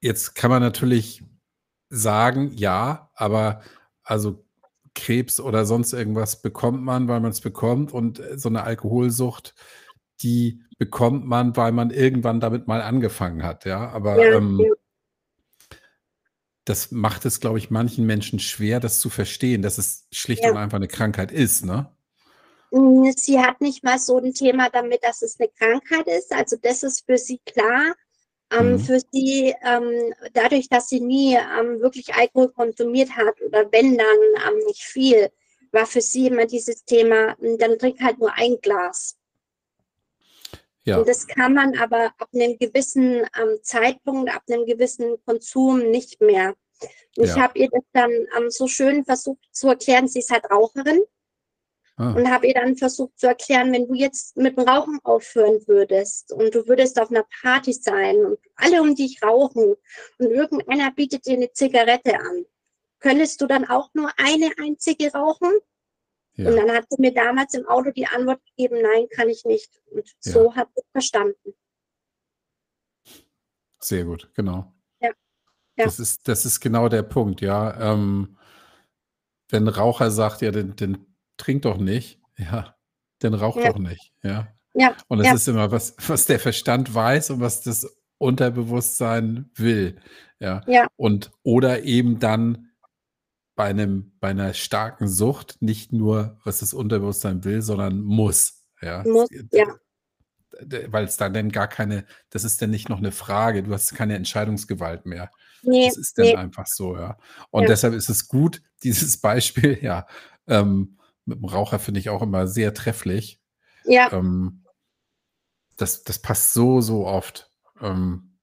[0.00, 1.22] Jetzt kann man natürlich
[1.88, 3.62] sagen, ja, aber
[4.02, 4.44] also
[4.94, 9.54] Krebs oder sonst irgendwas bekommt man, weil man es bekommt und äh, so eine Alkoholsucht,
[10.20, 13.90] die bekommt man, weil man irgendwann damit mal angefangen hat, ja.
[13.90, 14.70] Aber ja, ähm, ja.
[16.64, 20.50] Das macht es, glaube ich, manchen Menschen schwer, das zu verstehen, dass es schlicht ja.
[20.50, 21.90] und einfach eine Krankheit ist, ne?
[22.70, 26.32] Mm, sie hat nicht mal so ein Thema damit, dass es eine Krankheit ist.
[26.32, 27.94] Also das ist für sie klar.
[28.50, 28.78] Ähm, mhm.
[28.78, 34.16] Für sie, ähm, dadurch, dass sie nie ähm, wirklich Alkohol konsumiert hat oder wenn dann
[34.48, 35.30] ähm, nicht viel,
[35.72, 39.16] war für sie immer dieses Thema, mm, dann trink halt nur ein Glas.
[40.84, 40.98] Ja.
[40.98, 46.20] Und das kann man aber ab einem gewissen ähm, Zeitpunkt, ab einem gewissen Konsum nicht
[46.20, 46.54] mehr.
[47.16, 47.34] Und ja.
[47.34, 51.02] ich habe ihr das dann ähm, so schön versucht zu erklären, sie ist halt Raucherin.
[51.96, 52.12] Ah.
[52.12, 56.32] Und habe ihr dann versucht zu erklären, wenn du jetzt mit dem Rauchen aufhören würdest
[56.32, 59.76] und du würdest auf einer Party sein und alle um dich rauchen
[60.18, 62.46] und irgendeiner bietet dir eine Zigarette an,
[62.98, 65.52] könntest du dann auch nur eine einzige rauchen?
[66.36, 66.50] Ja.
[66.50, 69.70] Und dann hat sie mir damals im Auto die Antwort gegeben, nein, kann ich nicht.
[69.90, 70.32] Und ja.
[70.32, 71.54] so hat sie verstanden.
[73.78, 74.72] Sehr gut, genau.
[75.00, 75.10] Ja.
[75.76, 75.84] ja.
[75.84, 77.92] Das, ist, das ist genau der Punkt, ja.
[77.92, 78.36] Ähm,
[79.50, 81.06] wenn Raucher sagt, ja, den, den
[81.36, 82.76] trink doch nicht, ja,
[83.20, 84.48] dann rauch doch nicht, ja.
[84.76, 84.96] Ja.
[85.06, 90.00] Und es ist immer was, was der Verstand weiß und was das Unterbewusstsein will,
[90.40, 90.62] ja.
[90.66, 90.88] ja.
[90.96, 92.63] Und oder eben dann
[93.54, 99.02] bei einem, bei einer starken Sucht nicht nur, was das Unterbewusstsein will, sondern muss, ja.
[99.04, 99.66] Muss, ja.
[100.88, 104.14] Weil es dann gar keine, das ist dann nicht noch eine Frage, du hast keine
[104.14, 105.30] Entscheidungsgewalt mehr.
[105.62, 106.36] Nee, das ist dann nee.
[106.36, 107.16] einfach so, ja.
[107.50, 107.68] Und ja.
[107.68, 110.06] deshalb ist es gut, dieses Beispiel, ja,
[110.46, 113.40] ähm, mit dem Raucher finde ich auch immer sehr trefflich.
[113.84, 114.12] Ja.
[114.12, 114.64] Ähm,
[115.76, 117.50] das, das passt so, so oft.
[117.80, 118.33] Ähm,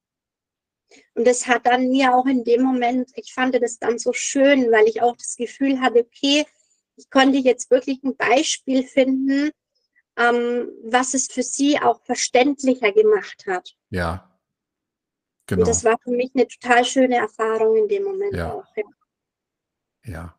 [1.14, 4.70] und das hat dann mir auch in dem Moment, ich fand das dann so schön,
[4.72, 6.46] weil ich auch das Gefühl hatte, okay,
[6.96, 9.50] ich konnte jetzt wirklich ein Beispiel finden,
[10.16, 13.74] ähm, was es für sie auch verständlicher gemacht hat.
[13.90, 14.28] Ja.
[15.46, 15.62] Genau.
[15.62, 18.52] Und das war für mich eine total schöne Erfahrung in dem Moment ja.
[18.52, 18.66] auch.
[18.76, 18.84] Ja.
[20.04, 20.38] ja.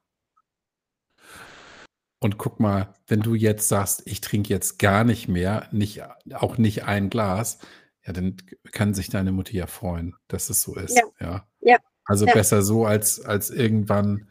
[2.19, 6.01] Und guck mal, wenn du jetzt sagst, ich trinke jetzt gar nicht mehr, nicht,
[6.33, 7.59] auch nicht ein Glas,
[8.05, 8.37] ja, dann
[8.71, 10.97] kann sich deine Mutter ja freuen, dass es so ist.
[10.97, 11.03] Ja.
[11.19, 11.47] ja.
[11.61, 11.77] ja.
[12.05, 12.33] Also ja.
[12.33, 14.29] besser so, als, als irgendwann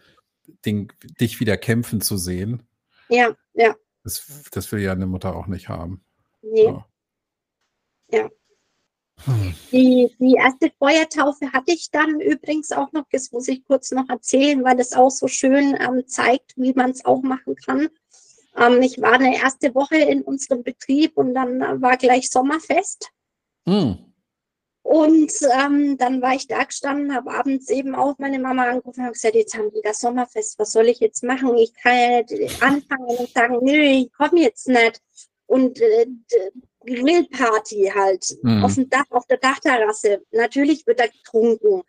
[0.65, 2.63] den, dich wieder kämpfen zu sehen.
[3.09, 3.75] Ja, ja.
[4.05, 6.05] Das, das will ja eine Mutter auch nicht haben.
[6.43, 6.65] Nee.
[6.65, 6.87] Ja.
[8.11, 8.31] ja.
[9.25, 9.55] Hm.
[9.71, 14.09] Die, die erste Feuertaufe hatte ich dann übrigens auch noch, das muss ich kurz noch
[14.09, 17.89] erzählen, weil das auch so schön ähm, zeigt, wie man es auch machen kann.
[18.57, 23.11] Ähm, ich war eine erste Woche in unserem Betrieb und dann war gleich Sommerfest.
[23.67, 23.99] Hm.
[24.83, 29.13] Und ähm, dann war ich da gestanden, habe abends eben auch meine Mama angerufen und
[29.13, 31.57] gesagt, jetzt haben die das Sommerfest, was soll ich jetzt machen?
[31.57, 35.01] Ich kann ja nicht anfangen und sagen, nö, ich komme jetzt nicht.
[35.47, 36.07] Und äh,
[36.85, 38.65] Grillparty halt mhm.
[38.65, 40.23] auf dem Dach, auf der Dachterrasse.
[40.33, 41.83] Natürlich wird da getrunken.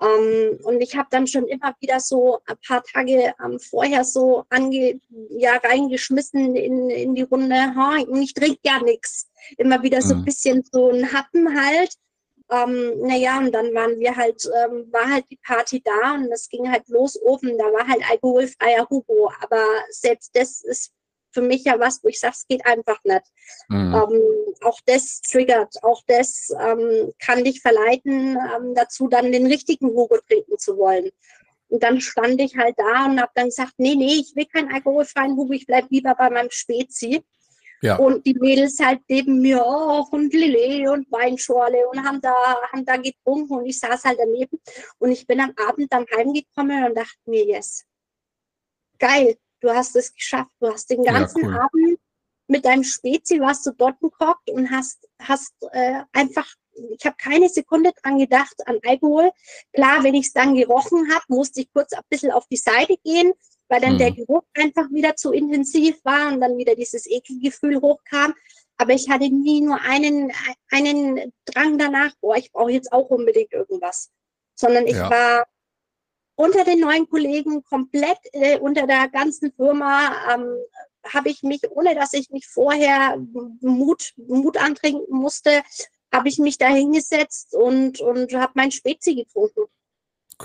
[0.00, 4.44] Ähm, und ich habe dann schon immer wieder so ein paar Tage ähm, vorher so
[4.48, 9.30] ange, ja, reingeschmissen in, in die Runde, ha, ich trinke ja nichts.
[9.58, 10.24] Immer wieder so ein mhm.
[10.24, 11.94] bisschen so ein Happen halt.
[12.50, 16.48] Ähm, naja, und dann waren wir halt, ähm, war halt die Party da und es
[16.48, 17.56] ging halt los oben.
[17.58, 19.30] Da war halt alkoholfreier Hugo.
[19.40, 20.92] Aber selbst das ist
[21.32, 23.22] für mich ja was, wo ich sage, es geht einfach nicht.
[23.68, 23.94] Mhm.
[23.94, 24.22] Ähm,
[24.62, 30.18] auch das triggert, auch das ähm, kann dich verleiten, ähm, dazu dann den richtigen Hugo
[30.28, 31.10] trinken zu wollen.
[31.68, 34.72] Und dann stand ich halt da und habe dann gesagt, nee, nee, ich will keinen
[34.72, 37.22] alkoholfreien Hugo, ich bleibe lieber bei meinem Spezi.
[37.82, 37.96] Ja.
[37.96, 42.34] Und die Mädels halt neben mir, oh, und Lillet und Weinschorle und haben da,
[42.70, 44.60] haben da getrunken und ich saß halt daneben.
[44.98, 47.86] Und ich bin am Abend dann heimgekommen und dachte mir, yes,
[48.98, 50.50] geil, du hast es geschafft.
[50.60, 51.58] Du hast den ganzen ja, cool.
[51.58, 51.98] Abend
[52.50, 56.52] mit deinem Spezi warst du dort gekocht und hast, hast äh, einfach,
[56.98, 59.30] ich habe keine Sekunde dran gedacht an Alkohol.
[59.72, 62.96] Klar, wenn ich es dann gerochen habe, musste ich kurz ein bisschen auf die Seite
[63.04, 63.32] gehen,
[63.68, 63.98] weil dann mhm.
[63.98, 68.34] der Geruch einfach wieder zu intensiv war und dann wieder dieses Ekelgefühl hochkam.
[68.78, 70.32] Aber ich hatte nie nur einen,
[70.70, 74.10] einen Drang danach, boah, ich brauche jetzt auch unbedingt irgendwas.
[74.56, 75.08] Sondern ich ja.
[75.08, 75.46] war
[76.40, 80.56] unter den neuen Kollegen, komplett äh, unter der ganzen Firma, ähm,
[81.12, 83.18] habe ich mich, ohne dass ich mich vorher
[83.60, 85.62] Mut, Mut antrinken musste,
[86.12, 89.64] habe ich mich da hingesetzt und, und habe mein Spezi getrunken.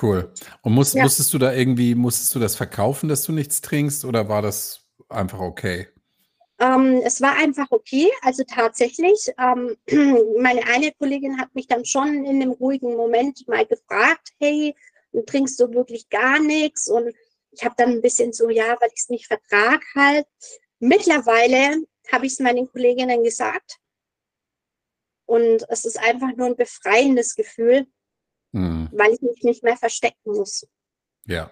[0.01, 0.31] Cool.
[0.61, 1.03] Und muss, ja.
[1.03, 4.81] musstest du da irgendwie, musstest du das verkaufen, dass du nichts trinkst oder war das
[5.07, 5.87] einfach okay?
[6.59, 8.09] Ähm, es war einfach okay.
[8.21, 9.77] Also tatsächlich, ähm,
[10.41, 14.75] meine eine Kollegin hat mich dann schon in einem ruhigen Moment mal gefragt, hey,
[15.15, 16.87] und trinkst du wirklich gar nichts.
[16.87, 17.13] Und
[17.51, 20.27] ich habe dann ein bisschen so, ja, weil ich es nicht vertrag halt.
[20.79, 23.79] Mittlerweile habe ich es meinen Kolleginnen gesagt.
[25.25, 27.87] Und es ist einfach nur ein befreiendes Gefühl,
[28.51, 28.89] mhm.
[28.91, 30.67] weil ich mich nicht mehr verstecken muss.
[31.27, 31.51] Ja.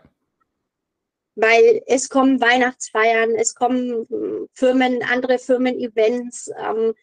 [1.36, 6.52] weil es kommen Weihnachtsfeiern, es kommen hm, Firmen, andere Firmen-Events.
[6.56, 6.94] Ähm,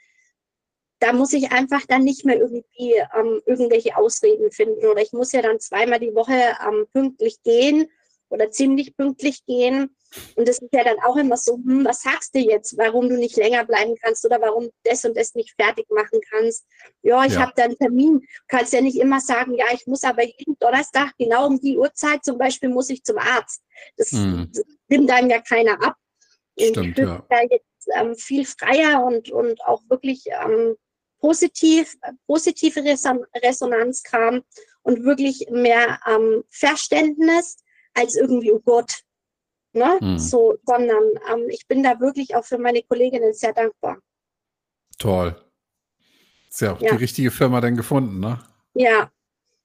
[1.00, 5.32] da muss ich einfach dann nicht mehr irgendwie ähm, irgendwelche Ausreden finden oder ich muss
[5.32, 7.90] ja dann zweimal die Woche ähm, pünktlich gehen
[8.28, 9.96] oder ziemlich pünktlich gehen.
[10.34, 13.16] Und das ist ja dann auch immer so, hm, was sagst du jetzt, warum du
[13.16, 16.66] nicht länger bleiben kannst oder warum das und das nicht fertig machen kannst.
[17.02, 17.40] Ja, ich ja.
[17.40, 18.20] habe da einen Termin.
[18.20, 21.78] Du kannst ja nicht immer sagen, ja, ich muss aber jeden Donnerstag genau um die
[21.78, 23.62] Uhrzeit zum Beispiel muss ich zum Arzt.
[23.96, 24.50] Das, hm.
[24.52, 25.94] das nimmt einem ja keiner ab.
[26.58, 27.24] Stimmt, ich ja.
[27.28, 30.76] da jetzt ähm, viel freier und, und auch wirklich ähm,
[31.20, 31.96] positiv,
[32.26, 34.42] positive Resonanz kam
[34.82, 37.58] und wirklich mehr ähm, Verständnis
[37.94, 39.02] als irgendwie, oh Gott,
[39.72, 39.98] ne?
[40.00, 40.18] Hm.
[40.18, 41.02] So, sondern
[41.32, 43.98] ähm, ich bin da wirklich auch für meine Kolleginnen sehr dankbar.
[44.98, 45.36] Toll.
[46.48, 46.90] Ist ja auch ja.
[46.90, 48.40] die richtige Firma dann gefunden, ne?
[48.74, 49.10] Ja.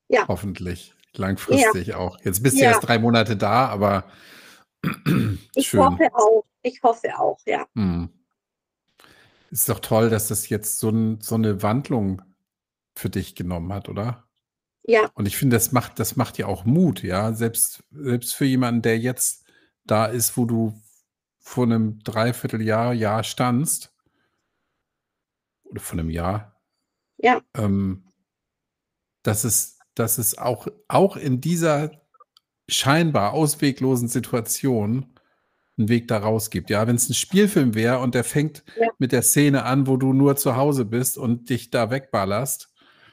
[0.08, 0.28] Ja.
[0.28, 0.94] Hoffentlich.
[1.18, 1.98] Langfristig ja.
[1.98, 2.20] auch.
[2.24, 2.72] Jetzt bist du ja.
[2.72, 4.04] erst drei Monate da, aber
[5.56, 6.46] ich hoffe auch.
[6.62, 7.66] Ich hoffe auch, ja.
[7.76, 8.10] Hm.
[9.56, 12.22] Ist doch toll, dass das jetzt so, ein, so eine Wandlung
[12.94, 14.28] für dich genommen hat, oder?
[14.84, 15.10] Ja.
[15.14, 17.32] Und ich finde, das macht, das macht ja auch Mut, ja.
[17.32, 19.46] Selbst, selbst für jemanden, der jetzt
[19.86, 20.78] da ist, wo du
[21.40, 23.94] vor einem Dreivierteljahr, Jahr standst,
[25.64, 26.60] oder vor einem Jahr,
[27.16, 27.42] ja.
[27.54, 28.12] ähm,
[29.24, 31.92] dass es, dass es auch, auch in dieser
[32.68, 35.15] scheinbar ausweglosen Situation
[35.78, 36.70] einen Weg da raus gibt.
[36.70, 38.88] Ja, wenn es ein Spielfilm wäre und der fängt ja.
[38.98, 42.70] mit der Szene an, wo du nur zu Hause bist und dich da wegballerst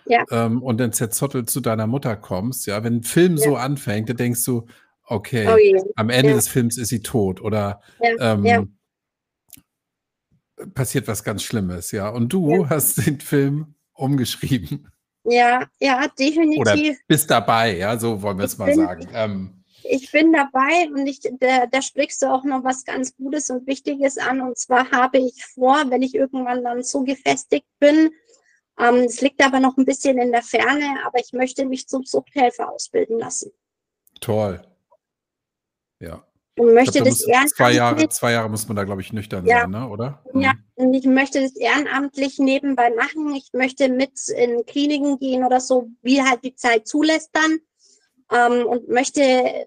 [0.07, 0.25] ja.
[0.31, 3.45] ähm, und dann zerzottelt zu deiner Mutter kommst, ja, wenn ein Film ja.
[3.45, 4.67] so anfängt, dann denkst du,
[5.05, 8.77] okay, oh am Ende des Films ist sie tot oder ähm,
[10.75, 12.09] passiert was ganz Schlimmes, ja.
[12.09, 14.89] Und du hast den Film umgeschrieben.
[15.25, 16.61] Ja, ja, definitiv.
[16.61, 19.09] Oder bist dabei, ja, so wollen wir es mal sagen.
[19.13, 23.51] Ähm, ich bin dabei und ich, da, da sprichst du auch noch was ganz Gutes
[23.51, 24.41] und Wichtiges an.
[24.41, 28.11] Und zwar habe ich vor, wenn ich irgendwann dann so gefestigt bin,
[28.79, 32.05] ähm, es liegt aber noch ein bisschen in der Ferne, aber ich möchte mich zum
[32.05, 33.53] Suchthelfer ausbilden lassen.
[34.21, 34.63] Toll.
[36.01, 36.25] Ja.
[36.59, 37.55] Und möchte glaub, da das ehrenamtlich.
[37.57, 39.63] Zwei Jahre, zwei Jahre muss man da, glaube ich, nüchtern ja.
[39.63, 39.89] sein, ne?
[39.89, 40.23] oder?
[40.35, 40.87] Ja, mhm.
[40.87, 43.35] und ich möchte das ehrenamtlich nebenbei machen.
[43.35, 47.59] Ich möchte mit in Kliniken gehen oder so, wie halt die Zeit zulässt dann.
[48.31, 49.67] Ähm, und möchte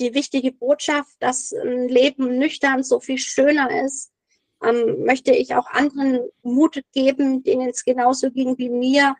[0.00, 4.10] die wichtige Botschaft, dass ein Leben nüchtern so viel schöner ist,
[4.62, 9.14] ähm, möchte ich auch anderen Mut geben, denen es genauso ging wie mir.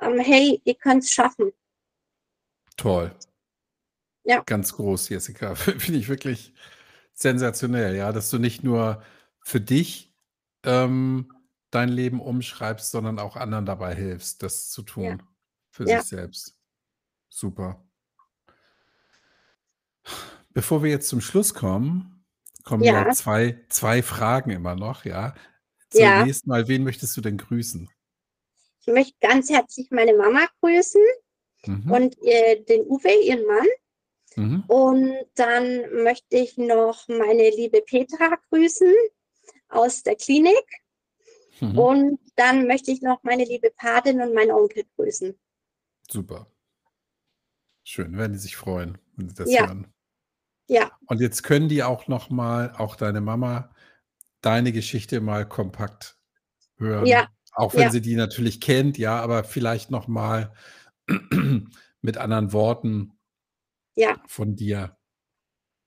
[0.00, 1.52] Ähm, hey, ihr könnt es schaffen.
[2.76, 3.14] Toll.
[4.24, 4.42] Ja.
[4.44, 5.54] Ganz groß, Jessica.
[5.54, 6.52] Finde ich wirklich
[7.12, 9.02] sensationell, ja, dass du nicht nur
[9.40, 10.12] für dich
[10.64, 11.30] ähm,
[11.70, 15.04] dein Leben umschreibst, sondern auch anderen dabei hilfst, das zu tun.
[15.04, 15.18] Ja.
[15.70, 16.00] Für ja.
[16.00, 16.56] sich selbst.
[17.28, 17.84] Super.
[20.52, 22.24] Bevor wir jetzt zum Schluss kommen,
[22.64, 25.34] kommen ja, ja zwei, zwei Fragen immer noch, ja.
[25.90, 26.48] Zunächst ja.
[26.48, 27.88] mal, wen möchtest du denn grüßen?
[28.80, 31.02] Ich möchte ganz herzlich meine Mama grüßen
[31.66, 31.90] mhm.
[31.90, 33.66] und äh, den Uwe, ihren Mann.
[34.36, 34.64] Mhm.
[34.66, 38.92] Und dann möchte ich noch meine liebe Petra grüßen
[39.68, 40.64] aus der Klinik.
[41.60, 41.78] Mhm.
[41.78, 45.38] Und dann möchte ich noch meine liebe Patin und meinen Onkel grüßen.
[46.10, 46.50] Super.
[47.84, 49.66] Schön, werden die sich freuen, wenn sie das ja.
[49.66, 49.93] hören.
[50.66, 50.90] Ja.
[51.06, 53.74] Und jetzt können die auch noch mal, auch deine Mama,
[54.40, 56.18] deine Geschichte mal kompakt
[56.76, 57.06] hören.
[57.06, 57.28] Ja.
[57.52, 57.90] Auch wenn ja.
[57.90, 60.52] sie die natürlich kennt, ja, aber vielleicht noch mal
[62.00, 63.18] mit anderen Worten
[63.94, 64.20] ja.
[64.26, 64.96] von dir.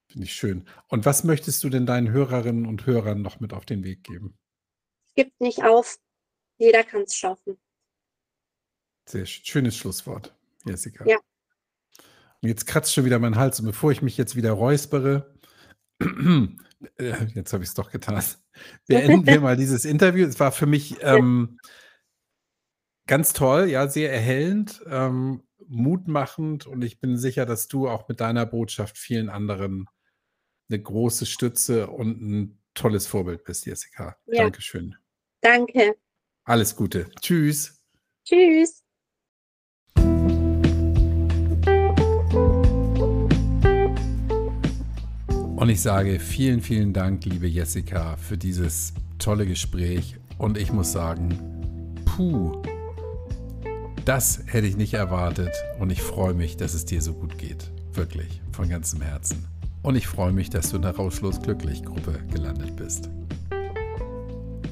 [0.10, 0.66] Finde ich schön.
[0.88, 4.38] Und was möchtest du denn deinen Hörerinnen und Hörern noch mit auf den Weg geben?
[5.16, 5.98] Gibt nicht auf.
[6.58, 7.58] Jeder kann es schaffen.
[9.06, 10.34] Sehr schönes Schlusswort,
[10.66, 11.06] Jessica.
[11.06, 11.18] Ja.
[12.42, 13.60] Jetzt kratzt schon wieder mein Hals.
[13.60, 15.34] Und bevor ich mich jetzt wieder räuspere,
[16.00, 18.24] äh, jetzt habe ich es doch getan,
[18.88, 20.26] beenden wir mal dieses Interview.
[20.26, 21.60] Es war für mich ähm,
[23.08, 28.22] ganz toll, ja, sehr erhellend, ähm, mutmachend und ich bin sicher, dass du auch mit
[28.22, 29.88] deiner Botschaft vielen anderen
[30.70, 34.18] eine große Stütze und ein tolles Vorbild bist, Jessica.
[34.28, 34.44] Ja.
[34.44, 34.96] Dankeschön.
[35.42, 35.96] Danke.
[36.44, 37.10] Alles Gute.
[37.22, 37.82] Tschüss.
[38.26, 38.87] Tschüss.
[45.68, 50.16] Und ich sage vielen, vielen Dank, liebe Jessica, für dieses tolle Gespräch.
[50.38, 51.38] Und ich muss sagen,
[52.06, 52.62] puh,
[54.06, 55.52] das hätte ich nicht erwartet.
[55.78, 57.70] Und ich freue mich, dass es dir so gut geht.
[57.92, 59.44] Wirklich, von ganzem Herzen.
[59.82, 63.10] Und ich freue mich, dass du in der Rauschlos Glücklich Gruppe gelandet bist.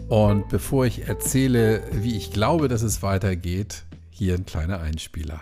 [0.07, 5.41] Und bevor ich erzähle, wie ich glaube, dass es weitergeht, hier ein kleiner Einspieler.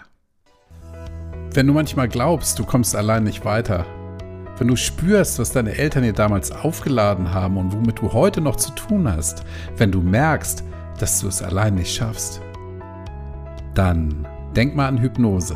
[1.51, 3.85] Wenn du manchmal glaubst, du kommst allein nicht weiter,
[4.57, 8.55] wenn du spürst, was deine Eltern dir damals aufgeladen haben und womit du heute noch
[8.55, 9.43] zu tun hast,
[9.77, 10.63] wenn du merkst,
[10.99, 12.41] dass du es allein nicht schaffst,
[13.73, 15.55] dann denk mal an Hypnose.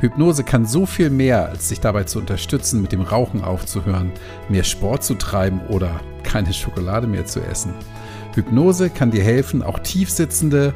[0.00, 4.10] Hypnose kann so viel mehr, als dich dabei zu unterstützen, mit dem Rauchen aufzuhören,
[4.48, 7.72] mehr Sport zu treiben oder keine Schokolade mehr zu essen.
[8.34, 10.74] Hypnose kann dir helfen, auch tiefsitzende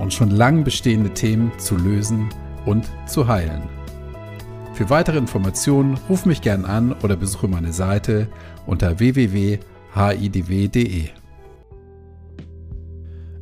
[0.00, 2.28] und schon lang bestehende Themen zu lösen
[2.66, 3.77] und zu heilen.
[4.78, 8.28] Für weitere Informationen ruf mich gern an oder besuche meine Seite
[8.64, 9.58] unter www.hidw.de.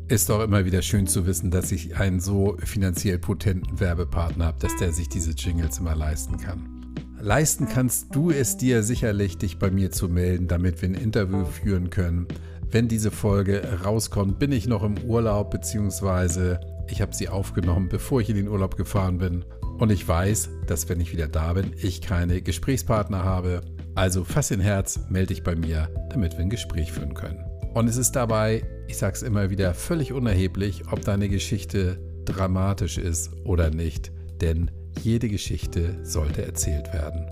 [0.09, 4.61] Ist auch immer wieder schön zu wissen, dass ich einen so finanziell potenten Werbepartner habe,
[4.61, 6.95] dass der sich diese Jingles immer leisten kann.
[7.21, 11.45] Leisten kannst du es dir sicherlich, dich bei mir zu melden, damit wir ein Interview
[11.45, 12.29] führen können.
[12.71, 18.23] Wenn diese Folge rauskommt, bin ich noch im Urlaub, beziehungsweise ich habe sie aufgenommen, bevor
[18.23, 19.45] ich in den Urlaub gefahren bin.
[19.79, 23.61] Und ich weiß, dass wenn ich wieder da bin, ich keine Gesprächspartner habe.
[23.95, 27.45] Also fass in Herz, melde dich bei mir, damit wir ein Gespräch führen können.
[27.75, 32.97] Und es ist dabei, ich sage es immer wieder, völlig unerheblich, ob deine Geschichte dramatisch
[32.97, 34.13] ist oder nicht.
[34.41, 34.71] Denn
[35.03, 37.27] jede Geschichte sollte erzählt werden.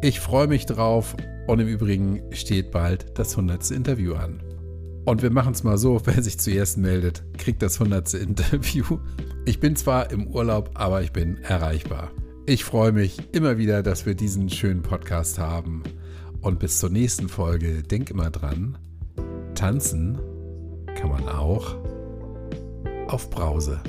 [0.00, 1.16] Ich freue mich drauf
[1.48, 3.72] und im Übrigen steht bald das 100.
[3.72, 4.40] Interview an.
[5.08, 8.12] Und wir machen es mal so, wer sich zuerst meldet, kriegt das 100.
[8.12, 8.98] Interview.
[9.46, 12.10] Ich bin zwar im Urlaub, aber ich bin erreichbar.
[12.44, 15.82] Ich freue mich immer wieder, dass wir diesen schönen Podcast haben.
[16.42, 18.76] Und bis zur nächsten Folge, denk immer dran,
[19.54, 20.18] tanzen
[20.94, 21.74] kann man auch
[23.06, 23.80] auf Brause.